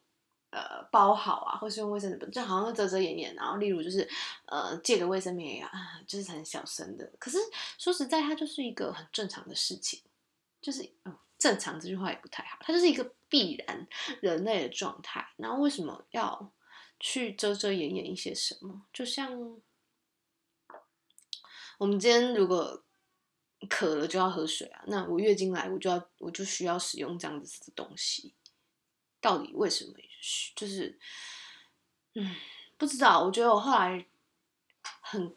[0.51, 3.33] 呃包好啊，或是用卫生纸，就好像遮遮掩掩。
[3.36, 4.07] 然后例如就是
[4.47, 5.71] 呃借个卫生棉呀，
[6.05, 7.09] 就是很小声的。
[7.17, 7.38] 可是
[7.77, 10.01] 说实在，它就是一个很正常的事情，
[10.62, 13.88] 就是嗯，正常这句话也不太好，它就是一个必然
[14.21, 15.27] 人类的状态。
[15.36, 16.53] 然后为什么要？
[17.06, 19.29] 去遮遮掩掩一些什么，就像
[21.77, 22.82] 我们今天如果
[23.67, 28.34] 渴了就要喝水啊，那我月经来我就要我就需要使用这样子的东西，
[29.19, 29.91] 到底为什么？
[30.56, 30.97] 就是
[32.13, 32.34] 嗯，
[32.77, 33.21] 不知道。
[33.25, 34.06] 我觉得我后来
[35.01, 35.36] 很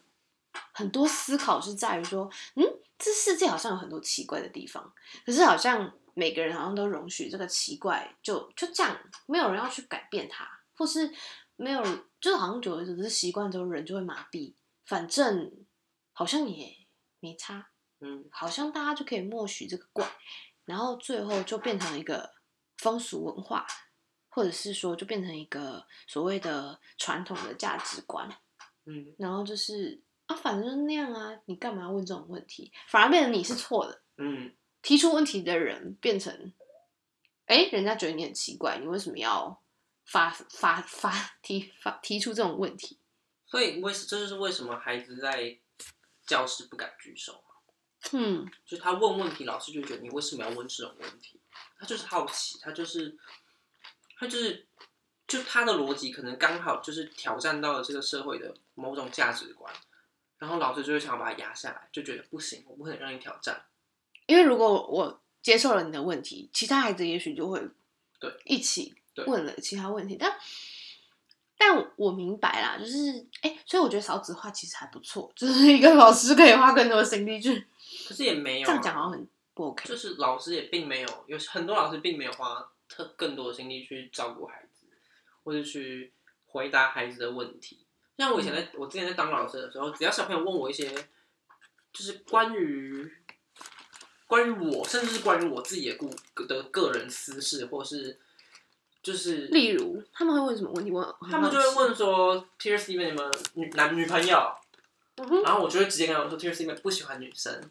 [0.71, 2.63] 很多思考是在于说，嗯，
[2.97, 4.93] 这世界好像有很多奇怪的地方，
[5.25, 11.13] 可是好像每个人好像都容许这个奇怪，就就这样，没有人要去改变它，或是。
[11.59, 11.83] 没有，
[12.21, 14.53] 就是好像久了只是习惯之后人就会麻痹，
[14.85, 15.51] 反正
[16.13, 16.71] 好像也
[17.19, 20.07] 没差，嗯，好像大家就可以默许这个怪，
[20.65, 22.31] 然后最后就变成一个
[22.77, 23.65] 风俗文化，
[24.29, 28.29] 或者是说就变成一个所谓的传统的价值观，
[28.85, 32.71] 嗯，然后就是啊，反正那样啊，你干嘛问这种问题？
[32.87, 36.53] 反而变成你是错的，嗯，提出问题的人变成，
[37.47, 39.61] 哎，人家觉得你很奇怪，你为什么要？
[40.09, 41.11] 发发发
[41.41, 42.97] 提发提出这种问题，
[43.45, 45.59] 所以为这就是为什么孩子在
[46.25, 47.43] 教室不敢举手
[48.13, 51.41] 嗯，就他问问题，老师就觉得你为什么要问这种问题？
[51.77, 53.17] 他就是好奇，他就是
[54.17, 54.65] 他就是
[55.27, 59.73] 就他的逻辑可能刚好就是挑战到了这个社会的某种价值观，
[60.37, 63.65] 然后老师就会想把它压下来，就觉得不行，我不能让你挑战。
[64.25, 67.61] 因为如果我接受了你的问题，其他孩子也许就会
[68.19, 68.95] 对一起。
[69.25, 70.31] 问了其他问题，但
[71.57, 77.65] 但我明白啦，就是哎，所以我觉得少子化其实还不错，就是一个老师可以花更多的心力去。
[78.07, 79.89] 可是也没有这样讲好像很不 OK。
[79.89, 84.85] 就是老师也并没有，有很多老师并没有花特更多的心力去照顾孩子，
[85.43, 86.13] 或者去
[86.45, 87.86] 回答孩子的问题。
[88.17, 90.89] 像我以前在我之前在当老师的时候，只要小朋友问我一些，
[91.93, 93.11] 就是关于
[94.25, 96.09] 关于我，甚至是关于我自己的故
[96.45, 98.19] 的个人私事，或是。
[99.03, 100.91] 就是，例如他们会问什么问题？
[100.91, 103.15] 问他们就会问说：“Pierce，你们
[103.53, 104.53] 女男女朋友？
[105.15, 107.61] 嗯哼，然后我就会直接跟他们说，，Tears e v e n 不喜欢女生，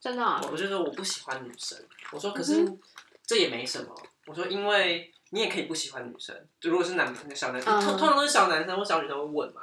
[0.00, 1.78] 真的啊，我就说我不喜欢女生。
[2.12, 2.78] 我说可嗯是
[3.26, 3.94] 这也没什么。
[4.24, 9.62] 我说因为你也可以不喜欢女生，就如果是男小男通通常都是小男生或小女生会问嘛。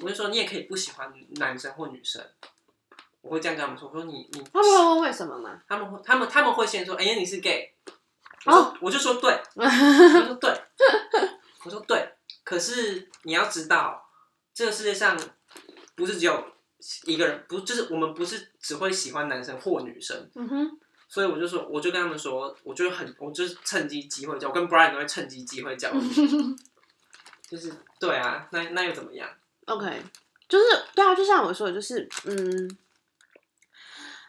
[0.00, 2.24] 我就说你也可以不喜欢男生或女生，
[3.20, 3.88] 我会这样跟他们说。
[3.88, 5.60] 我说你你他们会问为什么吗？
[5.68, 7.74] 他们会他们他们会先说，哎、呀你是 gay，
[8.44, 10.50] 我说、哦我就说对， 我就说对，
[11.64, 12.12] 我说对。
[12.44, 14.08] 可是你要知道，
[14.54, 15.18] 这个世界上
[15.96, 16.44] 不是只有
[17.06, 26.00] 一个人，不就是我们不是只会喜欢男生或女生，嗯哼，所以我就说，我就跟他们说，我就很，我就是趁机机会教，我跟 Brian 都会趁机机会教育，
[27.48, 29.28] 就是对啊，那那又怎么样
[29.66, 30.02] ？OK，
[30.48, 30.64] 就是
[30.94, 32.36] 对啊，就像我说的，就是嗯，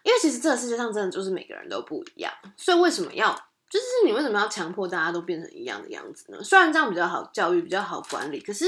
[0.03, 3.33] 因为其实这个世界上真的就是每个人都不一样，所以为什么要
[3.69, 6.41] 就是你为什么要强迫大家都变成一样的样子呢？
[6.43, 8.65] 虽然这样比较好教育，比较好管理，可是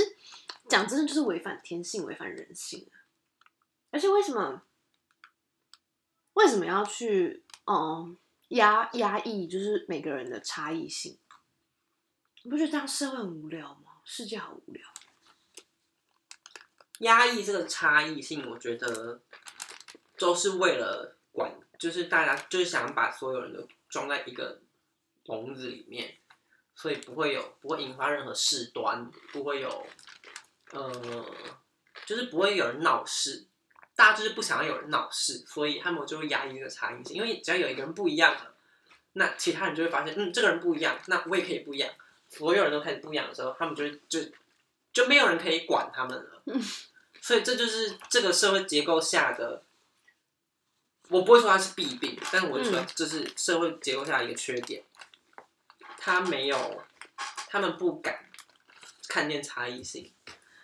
[0.68, 3.00] 讲真的就是违反天性，违反人性啊！
[3.92, 4.62] 而且为什么
[6.34, 11.20] 为什么要去嗯压压抑，就是每个人的差异性？
[12.42, 14.02] 你不觉得这样社会很无聊吗？
[14.04, 14.84] 世界好无聊。
[17.02, 19.22] 压抑这个差异性，我觉得
[20.18, 24.64] 都是为了管，就是大家就是想把所有人都装在一个
[25.26, 26.18] 笼子里面，
[26.74, 29.86] 所以不会有不会引发任何事端，不会有
[30.72, 30.92] 呃，
[32.08, 33.46] 就是不会有人闹事。
[34.00, 38.56] 大家就是不想要有人闹事，所以他们就会压抑这个差异性，因为只要有一个人不一样了，
[39.12, 41.92] 那其他人就会发现，嗯，这个人不一样，那我也可以不一样。
[42.30, 44.22] 所有人都开始不一样的时候，他们就会就
[44.94, 46.42] 就没有人可以管他们了。
[47.22, 49.62] 所以这就是这个社会结构下的，
[51.10, 54.82] 我不会说它是弊病，但是我会说嗯这是社会结构下的一个缺点。
[55.98, 56.82] 他没有，
[57.50, 58.30] 他们不敢
[59.10, 60.14] 看见差异性，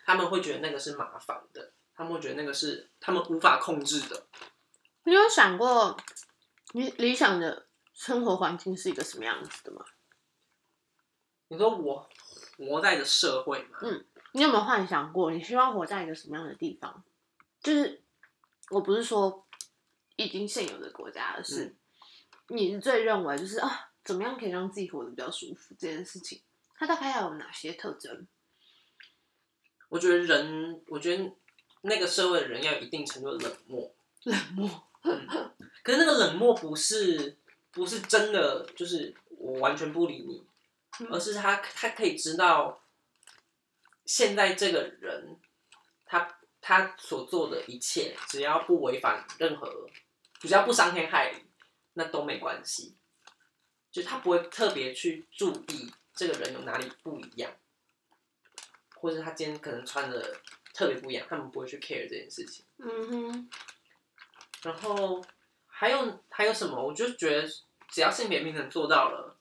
[0.06, 4.26] 他们会觉得那个是麻烦的，他们会觉得那个是他们无法控制的。
[5.04, 5.96] 你有想过
[6.72, 9.84] 你理想的生活环境是一个什么样子的吗？
[11.48, 12.08] 你说我
[12.58, 17.04] 活在的社会嘛，嗯你有没有幻想过，你希望活在一个什么样的地方？
[17.62, 18.02] 就是
[18.70, 19.46] 我不是说
[20.16, 21.76] 已经现有的国家，而是
[22.48, 26.42] 你最认为就是啊，怎么样可以让自己活得比较舒服这件事情，
[26.74, 28.26] 它大概要有哪些特征？
[29.88, 31.32] 我觉得人，我觉得
[31.82, 33.94] 那个社会的人要有一定程度的冷漠。
[34.24, 34.86] 冷漠，
[35.84, 37.38] 可是那个冷漠不是
[37.70, 40.44] 不是真的，就是我完全不理你，
[40.98, 42.82] 嗯而是他他可以知道，
[44.04, 45.38] 现在这个人
[46.04, 49.88] 他他所做的一切，只要不违反任何，
[50.40, 51.44] 只要不伤天害理，
[51.92, 52.96] 那都没关系。
[53.92, 57.50] 就他不会特别去注意这个人有哪里不一样，
[58.96, 60.36] 或者他今天可能穿的
[60.76, 62.62] 特别不一样，他们不会去 care 这件事情。
[62.76, 63.50] 嗯哼，
[64.62, 65.24] 然后
[65.66, 66.84] 还有还有什么？
[66.84, 67.48] 我就觉得
[67.88, 69.38] 只要性别平等做到了，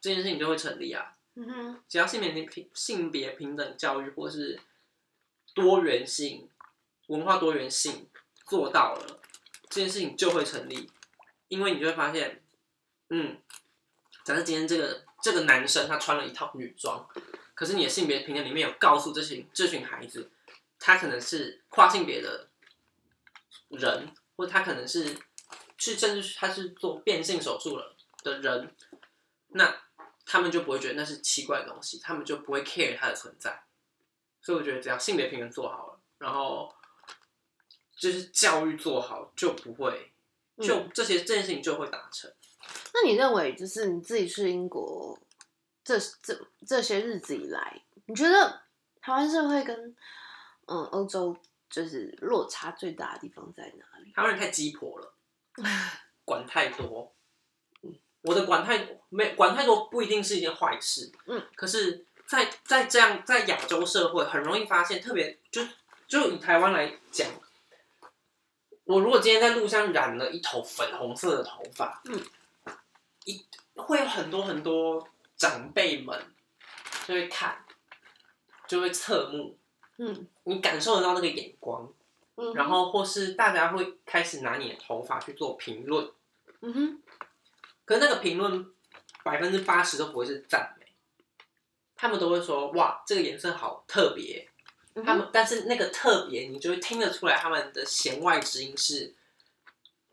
[0.00, 1.14] 这件事情就会成立啊。
[1.34, 4.58] 嗯哼，只要性别平性别平等教育或是
[5.52, 6.48] 多元性、
[7.08, 8.08] 文化多元性
[8.46, 9.20] 做到了，
[9.68, 10.90] 这件事情就会成立。
[11.48, 12.42] 因为你就会发现，
[13.10, 13.38] 嗯，
[14.24, 17.06] 假设今天这个这个男生他穿了一套女装，
[17.54, 20.30] 可是你的性别平等里面有告诉这群这群孩子，
[20.78, 22.48] 他可能是跨性别的
[23.70, 25.16] 人，或者他可能是
[25.76, 28.74] 是甚至他是做变性手术了的人，
[29.48, 29.82] 那
[30.24, 33.64] 他们就不会觉得那是奇怪的东西，他们就不会 care 它的存在。
[34.40, 36.72] 所以我觉得只要性别平衡做好了，然后
[37.96, 40.12] 就是教育做好，就不会
[40.58, 42.32] 就嗯这些这件事情就会达成。
[42.94, 45.18] 那你认为就是你自己去英国
[45.84, 48.62] 这这这些日子以来，你觉得
[49.00, 49.96] 台湾社会跟
[50.68, 51.36] 嗯欧洲
[51.68, 54.12] 就是落差最大的地方在哪里？
[54.12, 55.14] 台湾人太鸡婆了，
[56.24, 57.12] 管太多。
[58.22, 65.62] 我的管太没管太多不一定是一件坏事，嗯，可是在，在这样在亚洲社会很容易发现，特别就
[66.06, 67.28] 就以台湾来讲，
[68.84, 72.20] 我如果今天在路上染了一头粉红色的头发，嗯，
[73.24, 73.46] 一
[73.76, 76.20] 会有很多很多长辈们
[77.06, 77.64] 就会看，
[78.66, 79.56] 就会侧目，
[79.98, 80.26] 嗯。
[80.44, 81.92] 你感受得到那个眼光，
[82.36, 86.10] 嗯，然后或是大家会开始拿你的头发去做评论，
[86.60, 87.02] 嗯哼，
[87.84, 88.66] 可是那个评论
[89.22, 90.86] 百分之八十都不会是赞美，
[91.94, 94.48] 他们都会说哇这个颜色好特别，
[94.94, 99.14] 嗯他们但是那个特别你就会听得出来他们的弦外之音是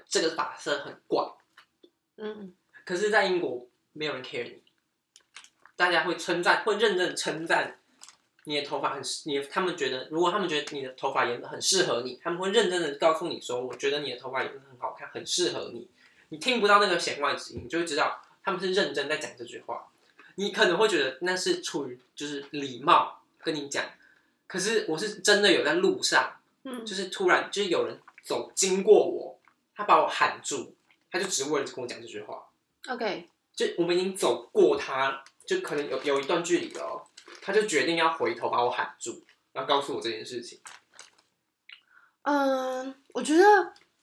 [0.07, 1.25] 这个发色很怪，
[2.17, 2.53] 嗯。
[2.83, 4.61] 可是，在英国没有人 care 你，
[5.75, 7.79] 大家会称赞，会认真称赞
[8.45, 15.87] 你的头发很适你他们觉得，如果他们觉得你的头发颜色很适合你，他们会认真的告诉你说，我觉得你的头发颜色很好看，很适合你。
[16.29, 19.87] 你听不到那个弦外之音，你就会知道他们是认真在讲这句话。
[20.35, 23.85] 你可能会觉得那是出于就是礼貌跟你讲，
[24.47, 29.39] 可是我是真的有在路上，嗯，就是突然就是有人走经过我，
[29.73, 30.75] 他把我喊住，
[31.09, 32.47] 他就只为了跟我讲这句话。
[32.89, 37.07] OK，就我们已经走过他，就可能有有一段距离了哦，
[37.45, 40.59] 他就决定要回头把我喊住，然后告诉我这件事情。
[42.23, 43.43] 嗯，我觉得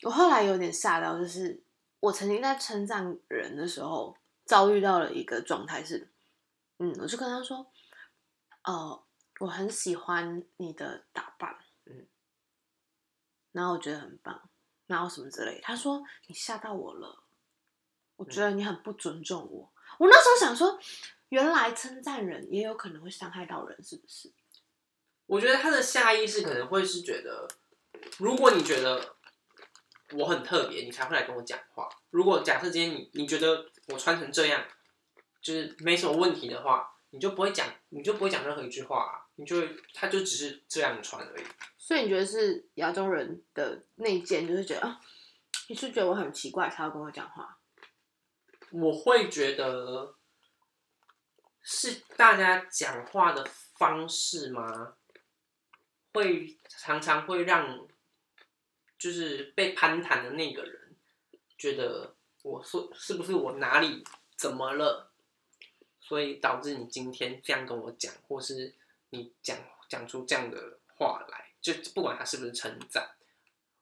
[0.02, 1.60] 我后来有点吓到，就是
[1.98, 6.08] 我曾经在称赞人的时候，遭遇到了一个状态是，
[6.78, 7.66] 嗯，我就跟他说，
[8.62, 9.04] 呃，
[9.40, 11.52] 我很喜欢你的打扮，
[11.86, 12.06] 嗯，
[13.50, 14.48] 然后我觉得很棒，
[14.86, 17.24] 然后什么之类，他说你吓到我了，
[18.14, 19.72] 我觉得你很不尊重我。
[19.98, 20.78] 我那时候想说，
[21.32, 24.30] 原来称赞人也有可能会伤害到人，是不是？
[25.24, 27.48] 我觉得他的下意识可能会是觉得，
[28.18, 29.16] 如果你觉得
[30.12, 31.88] 我很特别，你才会来跟我讲话。
[32.10, 34.62] 如果假设今天你你觉得我穿成这样，
[35.40, 41.44] 就是没什么问题的话，你就不会讲，你就不会讲任何一句话啊，你就会他就只是这样穿而已。
[41.78, 45.00] 所以你觉得是亚洲人的内建，就是觉得啊，
[45.68, 47.56] 你是觉得我很奇怪才要跟我讲话？
[48.70, 50.14] 我会觉得
[51.62, 53.44] 是大家讲话的
[53.76, 54.96] 方式吗？
[56.12, 57.88] 会常常会让
[58.98, 60.94] 就是被攀谈的那个人
[61.56, 64.04] 觉得我说是不是我哪里
[64.36, 65.10] 怎么了，
[66.00, 68.74] 所以导致你今天这样跟我讲，或是
[69.10, 69.56] 你讲
[69.88, 73.14] 讲出这样的话来，就不管他是不是称赞，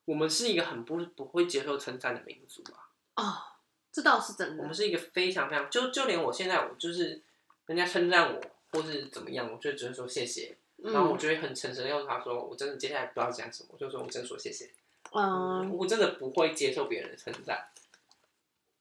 [0.04, 2.90] 我们是一个很不不会接受称赞的民族啊。
[3.16, 3.42] 哦，
[3.90, 4.74] 这倒是真的我们。
[4.74, 7.24] 是一个非常非常，就就连我现在我就是
[7.70, 8.40] 人家称赞我
[8.72, 14.68] 或是怎么样，我就只能说谢谢，然后我嗯就会很诚实的告诉他说，我真的接下来不知道讲什么，我就说我真的说谢谢，
[15.12, 17.68] 嗯，我真的不会接受别人的称赞。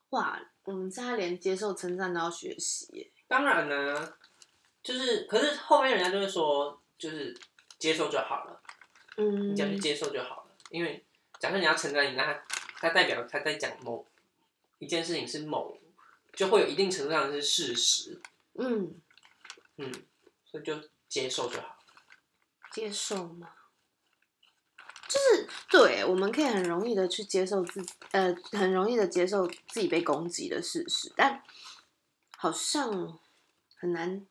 [0.09, 3.07] 哇，我们现在连接受称赞都要学习耶。
[3.27, 4.11] 当然呢，
[4.81, 7.37] 就是可是后面人家就会说，就是
[7.77, 8.59] 接受就好了，
[9.17, 11.05] 嗯你只要去接受就好了，因为
[11.39, 12.43] 假设你要称赞你，那他
[12.79, 14.03] 他代表他在讲某
[14.79, 15.77] 一件事情是某，
[16.33, 18.19] 就会有一定程度上是事实，
[18.59, 19.01] 嗯，
[19.77, 19.91] 嗯，
[20.45, 21.77] 所以就接受就好。
[22.71, 23.49] 接受吗？
[25.07, 31.41] 就是对，我们可以很容易的去接受自己，呃，很容易的接受自己被攻击的事实，但
[32.37, 33.19] 好像
[33.75, 34.23] 很难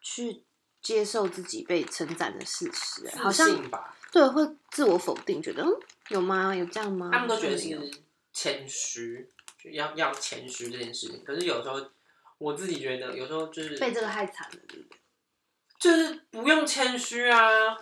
[0.00, 0.42] 去
[0.80, 3.46] 接受自己被称赞的事实，好像，
[4.10, 5.70] 对会自我否定，觉得嗯，
[6.08, 6.56] 有吗？
[6.56, 7.10] 有这样吗？
[7.12, 7.90] 他们都觉得是
[8.32, 9.28] 谦虚，
[9.58, 11.22] 就要要谦虚这件事情。
[11.22, 11.78] 可是有时候
[12.42, 14.98] 我自己觉得，有时候就是被这个害惨了，对不对？
[15.78, 17.76] 就是不用谦虚啊。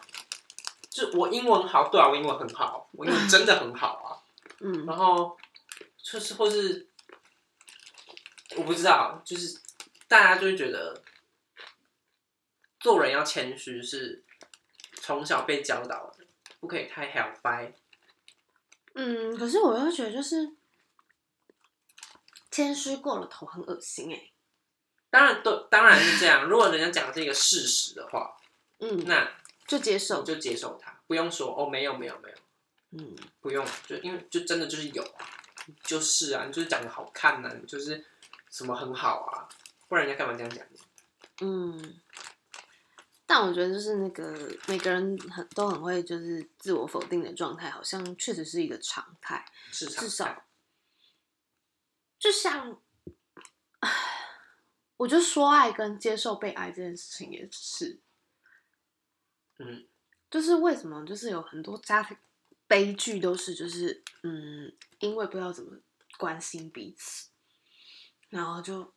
[0.91, 4.09] 就我英文好，对啊，我英文很好，我英文真的很好啊。
[4.61, 5.39] 嗯然后
[5.97, 6.87] 就是或是
[8.57, 9.59] 我不知道，就是
[10.09, 11.03] 大家就会觉得
[12.81, 14.25] 做人要谦虚，是
[14.95, 16.27] 从小被教导的，
[16.59, 17.73] 不可以太 hell 掰。
[18.95, 20.57] 嗯，可是我又觉得就是
[22.51, 24.30] 谦虚过了头很恶心哎、
[25.11, 26.49] 当然都当然是这样。
[26.49, 28.37] 如果人家讲的是一个事实的话，
[28.79, 29.31] 嗯，那
[29.67, 32.37] 就接受，就接受它，不用说哦没有没有没有，
[32.93, 35.27] 嗯不用，就因为就真的就是有啊，
[35.83, 38.05] 就是啊，你就是长得好看呐、你就是
[38.51, 39.49] 什么很好啊，
[39.89, 40.81] 不然人家干嘛这样讲你？
[41.43, 42.01] 嗯。
[43.27, 49.45] 但我觉得就是那个每个人很都很会就是自我否定的状态，好像确实是一个常态。
[49.71, 50.45] 市场至少，
[52.19, 52.77] 就像，唉
[55.01, 57.99] 我觉得说爱跟接受被爱这件事情也是，
[59.59, 59.87] 嗯，
[60.31, 62.15] 就是为什么就是有很多家庭
[62.67, 65.79] 悲剧都是就是嗯，因为不知道怎么
[66.19, 67.31] 关心彼此，
[68.29, 68.93] 然后就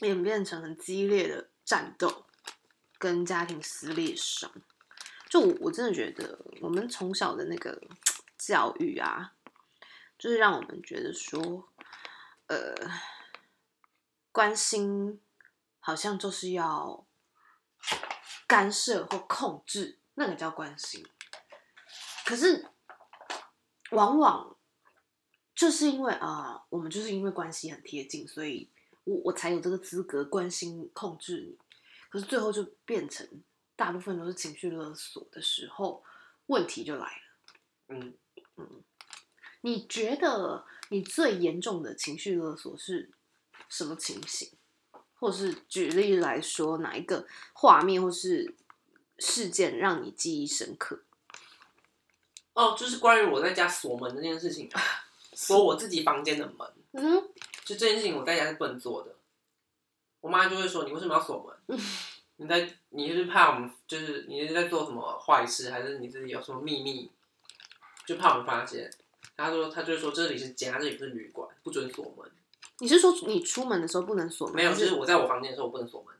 [0.00, 2.24] 演变成很激烈的战斗，
[2.96, 4.50] 跟家庭撕裂伤。
[5.28, 7.78] 就我我真的觉得我们从小的那个
[8.38, 9.34] 教育啊，
[10.18, 11.68] 就是让我们觉得说，
[12.46, 12.74] 呃，
[14.32, 15.20] 关心
[15.78, 17.06] 好像就是要
[18.48, 21.06] 干涉或控制，那个叫关心。
[22.24, 22.66] 可是
[23.90, 24.56] 往往
[25.54, 28.70] 就是因为啊、呃我们就是因为关系很贴近，所以
[29.04, 31.58] 我我才有这个资格关心控制你。
[32.08, 33.26] 可是最后就变成
[33.76, 36.02] 大部分都是情绪勒索的时候，
[36.46, 37.22] 问题就来了。
[37.88, 38.14] 嗯，
[39.60, 43.12] 你觉得你最严重的情绪勒索是
[43.72, 44.50] 什么情形？
[45.18, 48.54] 或是举例来说，哪一个画面或是
[49.18, 51.00] 事件让你记忆深刻？
[52.52, 54.82] 哦，就是关于我在家锁门这件事情啊，
[55.32, 57.22] 锁我自己房间的门，嗯，
[57.64, 59.14] 就这件事情我在家是不能做的。
[60.20, 61.80] 我妈就会说：“你为什么要锁门？
[62.36, 67.10] 你在你是怕我们就是你是在做什么坏事，还是你自己有什么秘密？
[68.06, 68.90] 就怕我们发现。”
[69.36, 72.30] 她说：“她就会说这里是家，这里不是旅馆，不准锁门。
[72.78, 74.56] 你是说你出门的时候不能锁门？
[74.56, 76.14] 没有，就是是我在我房间的时候我不能锁门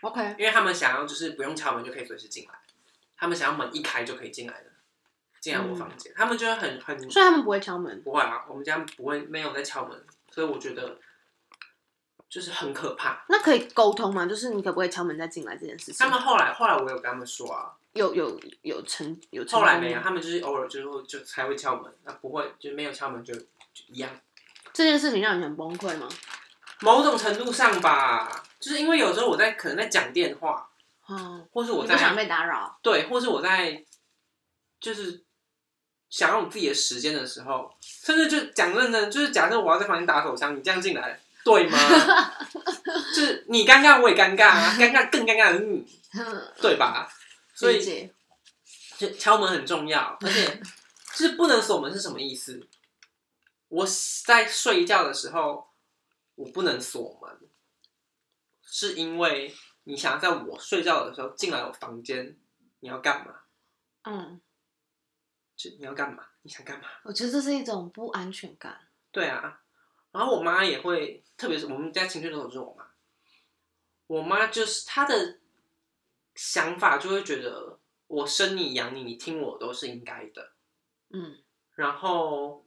[0.00, 0.34] ，OK。
[0.38, 2.58] 因为他们想要就是不用敲门就可以随时进来，
[3.16, 4.70] 他们想要门一开就可以进来的，
[5.40, 8.02] 进来我房间，他们就会很很所以他们不会敲门。
[8.02, 10.98] 不会啊，我们家不会没有在敲门，所以我觉得
[12.28, 13.24] 就是很可怕。
[13.28, 14.26] 那可以沟通吗？
[14.26, 15.96] 就是你可不可以敲门再进来这件事情？
[15.98, 24.10] 他们后来后来我有跟他们说啊，有有有成有成后来没有，吗他们就是偶尔就会就才会敲门，那不会就没有敲门就就一样。
[24.78, 26.08] 这件事情让你很崩溃吗？
[26.78, 30.70] 某种程度上吧，就是因为有时候我在可能在讲电话，
[31.08, 32.78] 嗯，或是我在不想被打扰。
[32.80, 33.84] 对，或是我在
[34.78, 35.24] 就是
[36.08, 41.76] 想要我自己的时间的时候，甚至就讲认真，就是假设我要在房间打手枪，你这样进来，对吗？
[43.12, 45.84] 就是你尴尬，我也尴尬啊， 尴尬更尴尬的是你，
[46.62, 47.12] 对吧？
[47.52, 48.08] 所以。
[48.96, 50.60] 就敲门很重要，而且
[51.14, 52.60] 就是不能锁门是什么意思？
[53.68, 53.86] 我
[54.26, 55.70] 在睡觉的时候，
[56.34, 57.50] 我不能锁门，
[58.62, 59.54] 是因为
[59.84, 62.38] 你想要在我睡觉的时候进来我房间，
[62.80, 63.42] 你要干嘛？
[64.02, 64.40] 嗯，
[65.56, 66.26] 就你要干嘛？
[66.42, 66.88] 你想干嘛？
[67.04, 68.88] 我觉得这是一种不安全感。
[69.10, 69.62] 对啊，
[70.12, 72.86] 然后我妈也会，特别是我们家情绪勒索就是我妈，
[74.06, 75.40] 我妈就是她的
[76.34, 80.52] 想法就会觉得我生你养你，你听我都是应该的，
[81.10, 81.42] 嗯，
[81.74, 82.64] 然后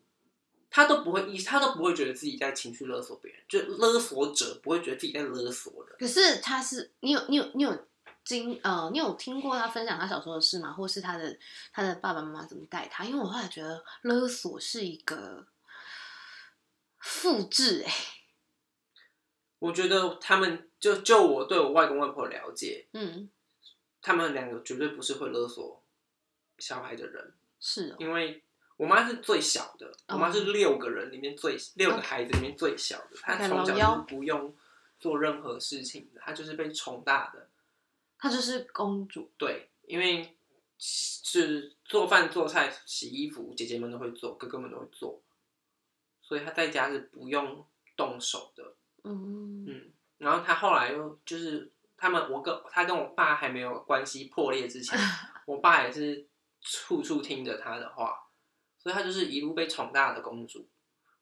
[0.74, 5.96] 她都不会意，他都不会觉得自己在情绪勒索别人，就勒索者不会觉得自己在勒索人。
[6.00, 7.88] 可是他是你有你有你有
[8.24, 10.72] 经呃，你有听过他分享他小时候的事吗？
[10.72, 11.38] 或是他的
[11.74, 13.04] 他的爸爸妈妈怎么带他？
[13.04, 15.46] 因为我后来觉得勒索是一个
[17.00, 17.94] 复制、哎，
[19.60, 23.30] 我觉得他们就就我对我外公外婆的了解，嗯，
[24.02, 25.84] 他们两个绝对不是会勒索
[26.60, 27.34] 小孩的人。
[27.60, 28.42] 是哦，因为
[28.82, 34.56] 我妈是最小的，我妈是六个人里面最六个孩子里面最小的，她从小是不用
[35.00, 37.48] 做任何事情的，她就是被宠大的。
[38.18, 40.36] 她就是公主，对，因为
[40.80, 45.22] 是做饭、做菜、洗衣服，姐姐们都会做，哥哥们都会做，
[46.24, 47.64] 所以她在家是不用
[47.96, 48.74] 动手的。
[49.04, 54.98] 嗯嗯，然后她后来又就是他们，我跟她跟我爸还没有关系破裂之前，
[55.46, 56.26] 我爸也是
[56.62, 58.28] 处处听着她的话，
[58.82, 60.68] 所以她就是一路被宠大的公主。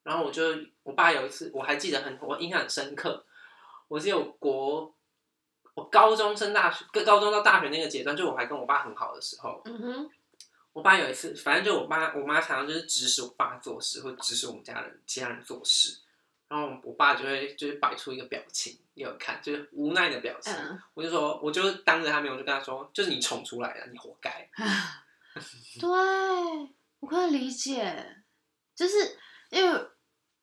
[0.02, 0.42] 然后我就，
[0.82, 3.24] 我爸有一次我还记得很，我印象很深刻，
[3.86, 4.94] 我记得有国，
[5.74, 10.10] 我高中升大学，高中到大学那个阶段，就我还跟我爸很好的时候，嗯哼，
[10.72, 15.98] 我爸有一次，反正就我爸我妈常常就是指使我爸做事，或指使我们家人其他人做事，
[16.48, 20.52] 然后我爸就会就是摆出一个表情，也有看，就是无奈的表情。
[20.54, 24.48] 嗯，我就说，我就当着他面，我就跟他说，就是你宠出来的，你活该。
[25.78, 25.88] 对，
[27.00, 28.22] 我可以理解，
[28.74, 29.18] 就是
[29.50, 29.88] 因为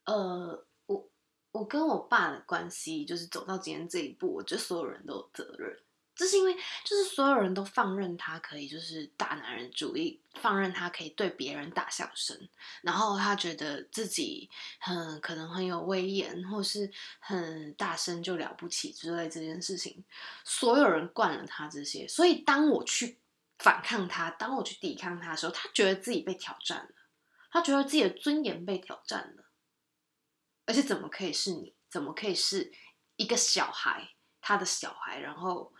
[0.06, 1.10] 呃，我
[1.52, 5.80] 我跟我爸的关系就是走到今天这一步，我觉得所有人都有责任。
[6.16, 6.52] 这是因为，
[6.84, 12.50] 就是所有人都放任他可以，就是大男人主义，放任他可以对别人大小声，
[12.82, 14.50] 然后他觉得自己
[14.80, 20.04] 很可能很有威严，或是很大声就了不起之类这件事情，
[20.44, 23.20] 所有人惯了他这些，所以当我去
[23.58, 26.96] 反抗他，当我去抵抗他的时候，他觉得自己被挑战了，
[27.50, 29.46] 他觉得自己的尊严被挑战了，
[30.66, 31.76] 而且怎么可以是你？
[31.90, 32.72] 怎么可以是
[33.16, 35.74] 一个小孩，他的小孩，然后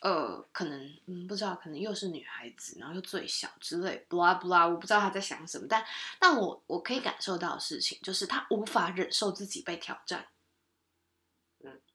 [0.00, 5.84] 呃，可能嗯不知道，可能又是女孩子，然后又最小之类，blah blah，我不知道他在想什么，但
[6.18, 10.28] 但我我可以感受到的事情就是他无法忍受自己被挑战。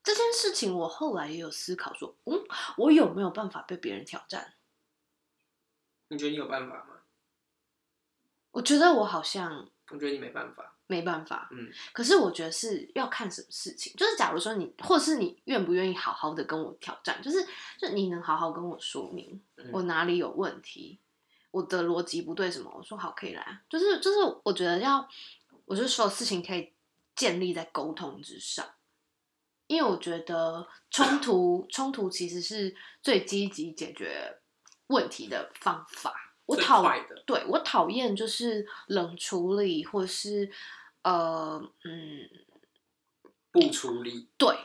[0.02, 2.40] 这件事情我后来也有思考说，嗯，
[2.78, 4.54] 我有没有办法被别人挑战？
[6.10, 7.02] 你觉得你有办法吗？
[8.52, 10.74] 我觉得我好像我觉得你没办法。
[10.90, 17.46] 没办法，嗯，可是我觉得是要看什么事情，就是假如说你，或者是你愿不愿意好好的跟我挑战，就是
[17.78, 20.98] 就你能好好跟我说明嗯我哪里有问题，
[21.52, 25.06] 我的逻辑不对什么，我说好可以来啊，就是就是我觉得要，
[25.66, 26.74] 我就所有事情可以
[27.18, 28.66] 建立在沟通之上，
[29.68, 34.40] 因为我觉得冲突冲突其实是最积极解决
[34.88, 36.14] 问题的方法。
[36.46, 36.84] 我最讨
[37.26, 40.50] 对我讨厌就是冷处理，或是
[41.02, 42.30] 呃嗯
[43.52, 44.30] 不处理。
[44.38, 44.58] 对，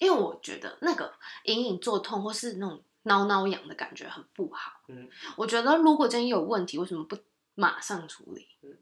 [0.00, 1.14] 因为我觉得那个
[1.44, 4.80] 隐隐作痛，或是那种挠挠痒的感觉很不好。
[4.88, 7.16] 嗯，我觉得如果真有问题，为什么不
[7.54, 8.48] 马上处理？
[8.62, 8.76] 嗯，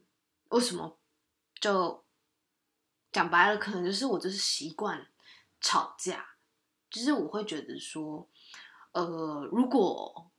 [0.49, 0.97] 为什么
[1.59, 2.03] 就
[3.11, 5.07] 讲白了，可能就是我就是习惯
[5.61, 6.25] 吵架，
[6.89, 8.27] 就是我会觉得说，
[8.93, 10.31] 呃，如果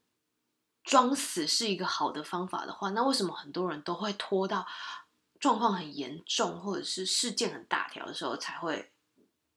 [0.83, 4.65] 装死是一个好的方法的话，那为什么很多人都会拖到
[5.39, 8.91] 状况很严重或者是事件很大条的时候才会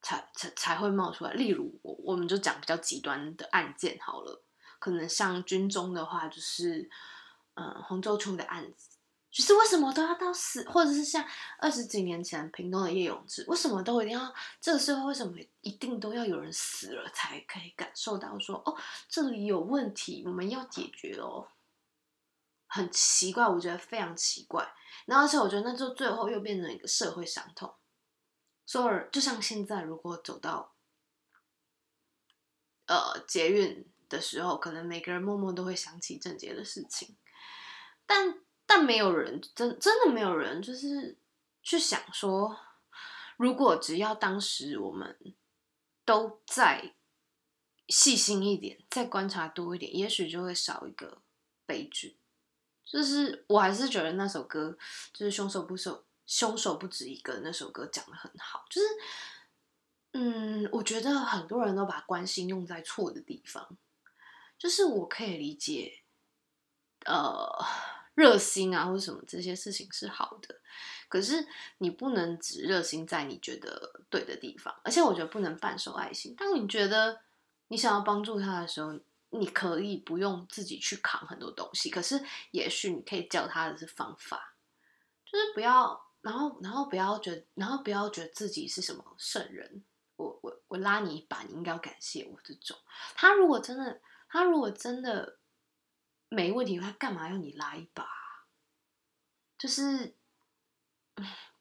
[0.00, 1.32] 才才才会冒出来？
[1.32, 4.42] 例如，我我们就讲比较极端的案件好了，
[4.78, 6.90] 可能像军中的话，就是
[7.54, 8.91] 嗯、洪州冲的案子。
[9.32, 11.26] 就是为什么都要到死，或者是像
[11.58, 18.76] 二十几年前屏东的叶永志，为什么都一定要这个社会为什么一定都要有人死了才可以感受到说哦
[19.08, 21.48] 这里有问题，我们要解决哦，
[22.66, 24.70] 很奇怪，我觉得非常奇怪。
[25.06, 27.74] 然后而且我觉得那就最后又变成一个社会伤痛，
[28.66, 30.74] 所有人就像现在如果走到
[32.84, 37.16] 呃捷运的时候，可能每个人默默都会想起郑捷的事情，
[38.04, 38.42] 但。
[38.74, 41.18] 但没有人真真的没有人，就是
[41.62, 42.58] 去想说，
[43.36, 45.14] 如果只要当时我们
[46.06, 46.94] 都在
[47.86, 51.18] 细心一点，再观察多一点，也许就会少一个
[51.66, 52.16] 悲剧。
[52.82, 54.78] 就是我还是觉得那首歌，
[55.12, 58.64] 就是凶手不手，凶手不止一个，那首歌讲的很好。
[58.70, 58.86] 就是，
[60.12, 63.76] 嗯，我觉得很多人都把关心用在错的地方。
[64.56, 66.04] 就是我可以理解，
[67.04, 67.66] 呃。
[68.14, 70.60] 热心啊，或者什么这些事情是好的，
[71.08, 71.46] 可是
[71.78, 76.34] 你不能只热心在你觉得对的地方，而且我觉得不能半手爱心。
[76.36, 77.22] 当你觉得
[77.68, 78.92] 你想要帮助他的时候，
[79.30, 84.56] 你可以不用自己去扛很多东西，可是也许你可以教他的是方法，
[85.24, 89.82] 就是不要，然后然后不要觉得，然后不要觉得自己是什么圣人，
[90.16, 92.76] 我我我拉你一把，你应该要感谢我这种。
[93.14, 95.38] 他如果真的，他如果真的。
[96.34, 98.08] 没问题，他干嘛要你拉一把？
[99.58, 100.16] 就是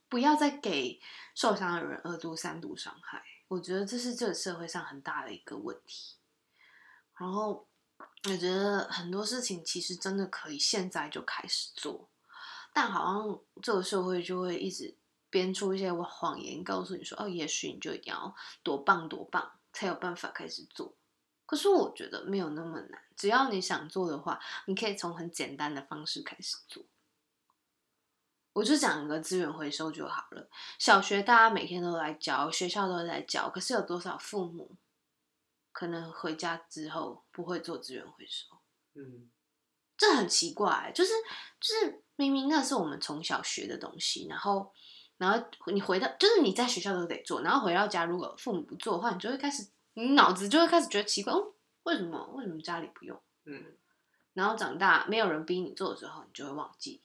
[0.07, 1.01] 不要再给
[1.35, 3.21] 受伤的人二度、三度伤害。
[3.49, 6.15] 我觉得这是这个社会上很大的一个问题。
[7.17, 7.67] 然后
[8.29, 12.09] 我觉得很多事情其实真的可以现在就开始做，
[12.71, 14.97] 但好像这个社会就会一直
[15.29, 20.95] 编出一些谎言，告诉你说：“哦，也许你就一定要多棒多棒，才有办法开始做。”
[21.51, 26.81] 可是我觉得没有那么难，只要你想做的话，你可以从很简单的方式开始做。
[28.53, 30.47] 我就讲一个资源回收就好了。
[30.79, 34.77] 小学大家每天都来教，学校都在教，可是有多少父母
[35.73, 38.55] 可能回家之后不会做资源回收？
[38.93, 39.29] 嗯，
[39.97, 41.11] 这很奇怪，就是
[41.59, 44.71] 就是明明那是我们从小学的东西，然后
[45.17, 49.67] 然后你回到就是你在学校都得做，然后回到家如果父母不做的话，你就会开始。
[49.93, 52.25] 你脑子就会开始觉得奇怪，哦，为什么？
[52.35, 53.21] 为什么家里不用？
[53.45, 53.75] 嗯，
[54.33, 57.01] 然后长大没有人逼你做的时候，你就会忘记，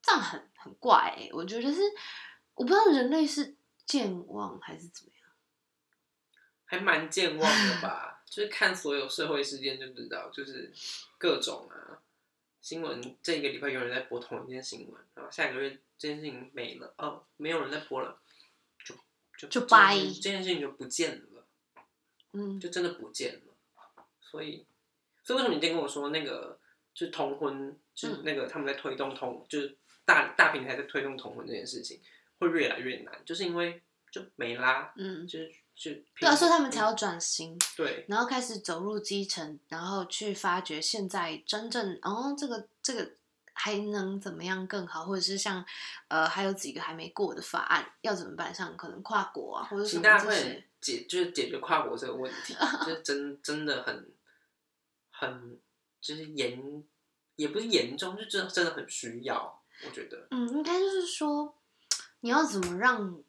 [0.00, 1.28] 这样很很怪哎。
[1.32, 1.80] 我觉得是，
[2.54, 5.30] 我不知道人类是健忘还是怎么样，
[6.64, 8.22] 还蛮健忘的吧？
[8.24, 10.72] 就是看所有社会事件就知道，就是
[11.18, 12.00] 各种啊
[12.60, 18.20] 新闻，这一个礼拜有人在播同一件新闻，然后下一个月这件事情没了，哦，没有人在播了，
[18.84, 18.94] 就
[19.36, 21.26] 就就掰，这件事情就不见了。
[22.32, 23.54] 嗯，就真的不见了，
[24.20, 24.64] 所以，
[25.24, 26.58] 所以为什么你今天跟我说那个
[26.94, 32.00] 就是同婚，就是那个他们在推动同，就是大大平台在推动同婚这件事情
[32.38, 43.10] 会越来越难，就是因为就没啦，嗯，就是就对啊，所以他们才要转型，对，然后开始走入基层，然后去发掘现在真正哦，这个这个
[43.52, 45.64] 还能怎么样更好，或者是像
[46.06, 50.64] 呃还有几个还没过的法案要怎么办，像可能跨国啊或者什么这些。
[50.80, 52.54] 解就是解决跨国这个问题，
[52.86, 54.12] 就是真真的很
[55.10, 55.60] 很
[56.00, 56.82] 就是严，
[57.36, 60.26] 也不是严重，就真真的很需要，我觉得。
[60.30, 61.58] 嗯，应该就是说，
[62.20, 63.22] 你要怎么让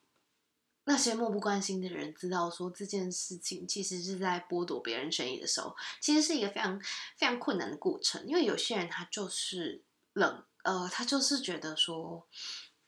[0.85, 6.79] 那些漠不关心的人知道，说这件事情其实是在剥夺别人权益的时候，其实是一个非常
[7.17, 8.25] 非常困难的过程。
[8.25, 9.83] 因为有些人他就是
[10.13, 12.27] 冷，呃，他就是觉得说，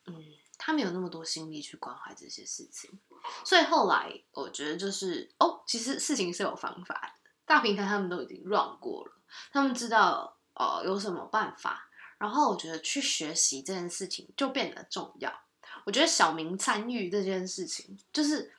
[0.05, 0.16] 嗯，
[0.57, 2.99] 他没有那么多心力去关怀这些事情。
[3.43, 7.30] 所以后来我觉得就是哦，其实事情是有方法的。
[7.45, 9.11] 大平台他们都已经 run 过了，
[9.51, 11.89] 他们知道呃有什么办法。
[12.19, 15.41] 然后我觉得去学习这件事情就变得重要。
[15.84, 18.53] 我觉得小明参与这件事情，就是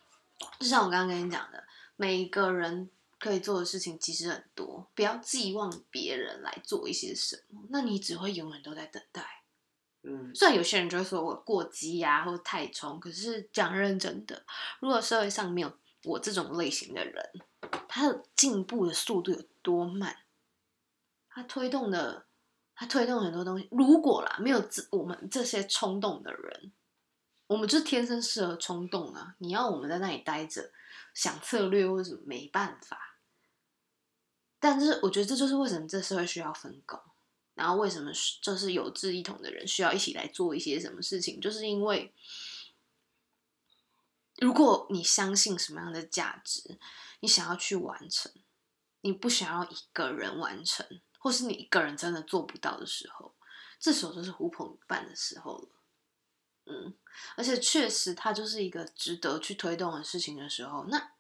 [0.59, 1.65] 就像我刚刚跟你讲的，
[1.97, 9.44] 每一个人可以做的事情其实很多，不要寄望别人来做一些什么，那你只会永远都在等待。
[10.07, 14.45] 嗯，虽然有些人就会说我过激呀，或太冲，可是讲认真的，
[14.81, 15.73] 如果社会上没有
[16.05, 17.31] 我这种类型的人，
[17.89, 20.15] 他的进步的速度有多慢，
[21.31, 22.27] 他推动的，
[22.75, 23.67] 他推动很多东西。
[23.71, 26.73] 如果啦，没有这我们这些冲动的人，
[27.47, 29.35] 我们就是天生适合冲动啊！
[29.39, 30.71] 你要我们在那里待着
[31.15, 33.17] 想策略或者什么，没办法。
[34.61, 37.01] 但是我觉得这就是为什么这社会需要分工，
[37.55, 38.11] 然后为什么
[38.43, 42.13] 就是有志一同的人需要一起来做一些什么事情，就是因为。
[44.39, 46.77] 如果你相信什么样的价值，
[47.21, 48.33] 你想要去完成，
[49.03, 50.85] 你不想要一个人完成，
[51.21, 53.33] 或是你一个人真的做不到的时候，
[53.79, 55.69] 这时候就是呼朋引伴的时候了。
[56.67, 56.93] 嗯，
[57.37, 61.13] 而且确实，它就是一个值得去推动的事情的时候，那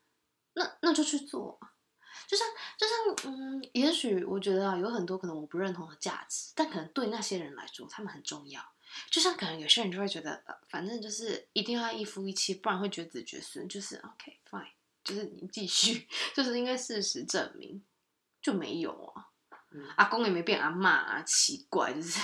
[0.54, 1.60] 那那就去做。
[2.26, 2.46] 就像
[2.78, 8.62] 就像嗯，也许我觉得啊，有很多可能我不认同的价值，但可能对那些人来说，他们很重要。
[9.10, 13.68] 就像可能有些人就会觉得，呃，反正就是一定要一夫一妻，不然会绝子绝孙。
[13.68, 14.68] 就是 OK fine，
[15.02, 17.82] 就是你继续， 就是因为事实证明
[18.40, 19.26] 就没有啊。
[19.96, 22.20] 阿公也没变阿妈啊，奇怪，就是，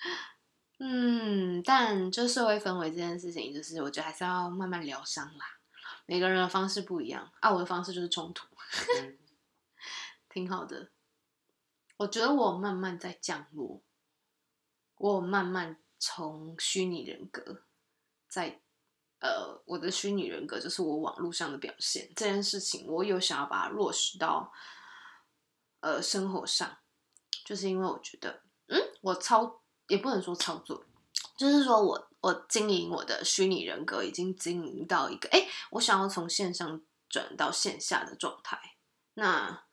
[0.80, 5.58] 嗯，但就社会氛围这件事情，就是我觉得还是要慢慢疗伤啦。
[6.06, 8.46] 每个人的方式不一样啊，我的方式就是冲突，
[10.28, 10.90] 挺好的。
[11.98, 13.82] 我觉得我慢慢在降落。
[14.96, 17.64] 我慢慢从虚拟人格，
[18.28, 18.60] 在
[19.18, 24.52] 呃，我的虚拟人格就是我网络上的表现这件事情，我有想要把它落实到
[25.80, 26.78] 呃生活上，
[27.44, 30.84] 就是因为我觉得，嗯，我操也不能说操作，
[31.36, 36.82] 就是说我我经营我的虚拟人格已经经营到一个，哎，我想要从线上
[37.22, 38.76] 转到线下的状态，
[39.14, 39.64] 那。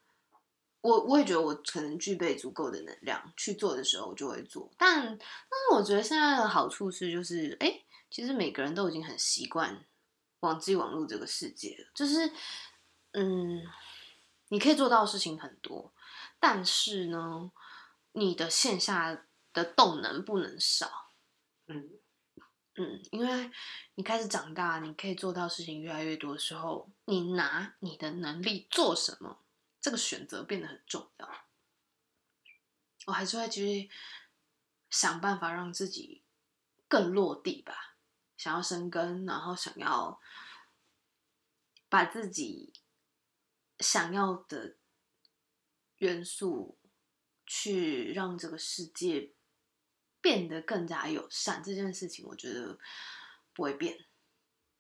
[0.84, 4.68] 我我也觉得我可能具备足够的能量去做的时候，我就会做。
[4.80, 9.86] 但但是我觉得现在的好处是，就是哎，其实每个人都已经很习惯
[10.40, 11.92] 网际网络这个世界了。
[11.94, 12.34] 就是
[13.12, 13.62] 嗯，
[14.48, 15.94] 你可以做到的事情很多，
[16.40, 17.52] 但是呢，
[18.14, 21.12] 你的线下的动能不能少。
[21.68, 21.92] 嗯
[22.74, 23.52] 嗯，因为
[23.94, 29.44] 你开始长大，你可以做到事情越来越多的时候，你拿你的能力做什么？
[29.82, 31.30] 这个选择变得很重要，
[33.06, 33.90] 我还是会继续
[34.90, 36.24] 想办法让自己
[36.88, 37.98] 更落地吧，
[38.38, 40.22] 想要生根，然后想要
[41.90, 42.72] 把自己
[43.80, 44.78] 想要的
[45.98, 46.78] 元素
[47.46, 49.34] 去让这个世界
[50.22, 51.62] 变得更加友善。
[51.62, 52.80] 这件事情我觉得
[53.54, 54.06] 不会变，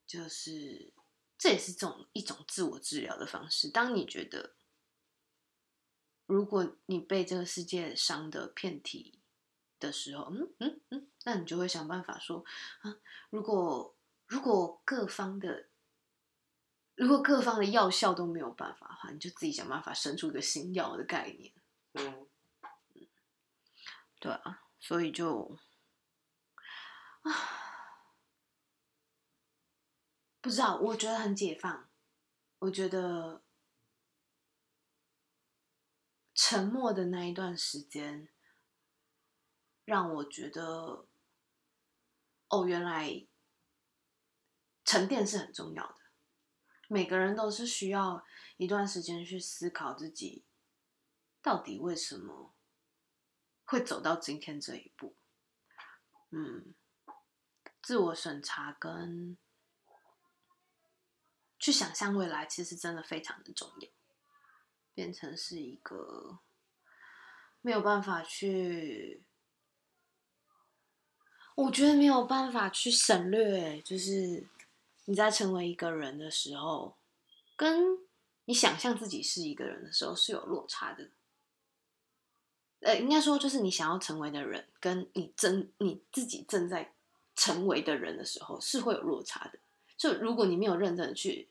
[0.08, 0.94] 就是
[1.42, 3.70] 这也是种一种自我治疗的方式。
[3.70, 4.54] 当你觉得。
[6.28, 9.20] 如果你被这个世界伤的遍体
[9.78, 12.46] 的时候，嗯嗯嗯，那你就会想办法说
[12.84, 12.96] 啊，
[13.30, 13.94] 如果
[14.28, 15.68] 如果各方的
[16.96, 21.54] 如果各方的药效都没有办法的话，你就自己想办法生出一个新药的概念。
[21.96, 22.28] 嗯
[22.94, 23.08] 嗯，
[24.22, 25.60] 对啊，所以就
[27.24, 27.32] 啊，
[30.42, 31.89] 不知道，我觉得很解放，
[32.60, 33.44] 我觉得。
[36.34, 38.28] 沉默的那一段时间，
[39.86, 41.08] 让我觉得，
[42.48, 43.28] 哦，原来
[44.84, 45.98] 沉淀是很重要的。
[46.88, 48.26] 每个人都是需要
[48.58, 50.46] 一段时间去思考自己
[51.44, 52.56] 到底为什么
[53.66, 55.16] 会走到今天这一步。
[56.32, 56.74] 嗯，
[57.84, 59.38] 自我审查跟
[61.62, 63.88] 去想象未来，其实真的非常的重要。
[64.95, 66.39] 变成是一个
[67.62, 69.24] 没有办法去，
[71.55, 73.80] 我觉得没有办法去省略。
[73.82, 74.45] 就是
[75.05, 76.97] 你在成为一个人的时候，
[77.55, 77.99] 跟
[78.45, 81.12] 你想象自己是一个人的时候是有落差的。
[82.80, 86.93] 呃，应该说就是你想要成为的人，跟你真你自己正在
[87.36, 89.59] 成为的人的时候是会有落差的。
[90.02, 91.47] 就如果你没有认真的去。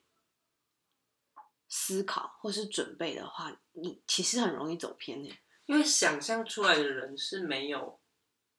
[1.72, 5.30] 思考或是准备的话，你其实很容易走偏的。
[5.66, 8.01] 因为想象出来的人是没有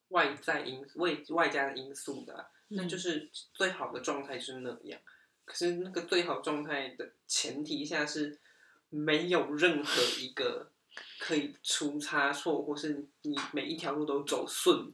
[0.07, 4.97] 外在因外外加的因素的，那就是最好的状态是那样。
[5.43, 8.39] 可是那个最好状态的前提下是
[8.87, 10.71] 没有任何一个
[11.19, 14.93] 可以出差错，或是你每一条路都走顺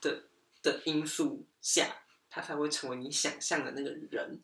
[0.00, 0.22] 的
[0.62, 2.03] 的因素下，
[2.34, 4.42] 他才会成为你想象的那个人。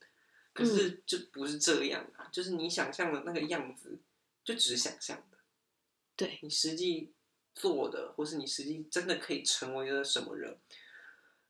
[0.52, 4.00] 可是就不是这样啊，就是你想象的那个样子，
[4.44, 5.38] 就只是想象的。
[6.16, 7.12] 对你实际
[7.54, 10.58] 做的，或是你实际真的可以成为了什么人，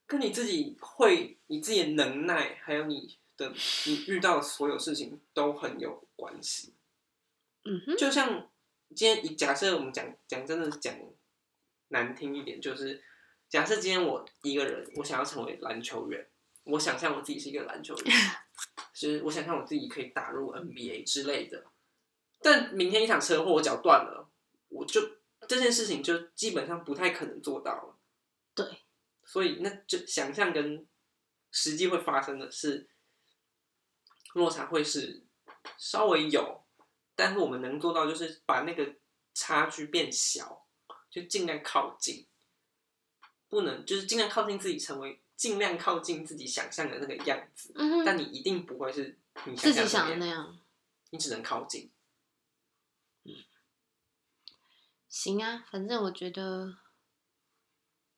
[0.05, 3.51] 跟你自己会、你自己的能耐，还有你的
[3.85, 6.75] 你遇到的所有事情都很有关系。
[7.63, 8.49] 嗯哼，就像
[8.95, 10.95] 今天以假设我们讲讲真的讲
[11.87, 13.03] 难听一点，就是
[13.49, 16.27] 假设今天我一个人，我想要成为篮球员，
[16.71, 18.15] 我想象我自己是一个篮球员，
[18.93, 21.65] 就是我想象我自己可以打入 NBA 之类的。
[22.41, 24.29] 但明天一场车祸，我脚断了，
[24.69, 24.99] 我就
[25.47, 27.99] 这件事情就基本上不太可能做到了。
[28.55, 28.65] 对，
[29.23, 30.87] 所以那就想象跟
[31.51, 32.89] 实际会发生的是
[34.33, 35.25] 落差会是
[35.77, 36.63] 稍微有，
[37.15, 38.95] 但是我们能做到就是把那个
[39.33, 40.65] 差距变小，
[41.09, 42.27] 就尽量靠近，
[43.47, 47.73] 不能就是尽量靠近自己，成为尽量靠近自己想象的那个样子。
[47.73, 50.59] 嗯，但你一定不会是你自己想的那样。
[51.09, 51.89] 你只能靠近。
[55.09, 56.77] 行啊，反正我觉得，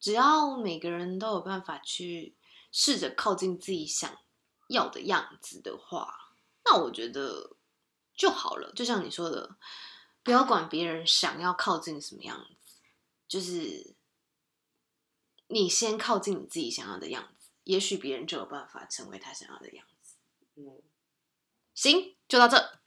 [0.02, 2.36] 只要每个人都有办法去
[2.74, 4.18] 试着靠近自己想
[4.68, 7.56] 要的样子的话，那我觉得
[8.14, 8.74] 就好了。
[8.74, 9.56] 就像你说的，
[10.24, 12.82] 不要管别人想要靠近什么样子，
[13.30, 13.93] 就是
[15.48, 20.16] 你先靠近你自己想要的样子，也许别人就有办法成为他想要的样子。
[20.56, 20.82] 嗯，
[21.74, 22.83] 行，就到这。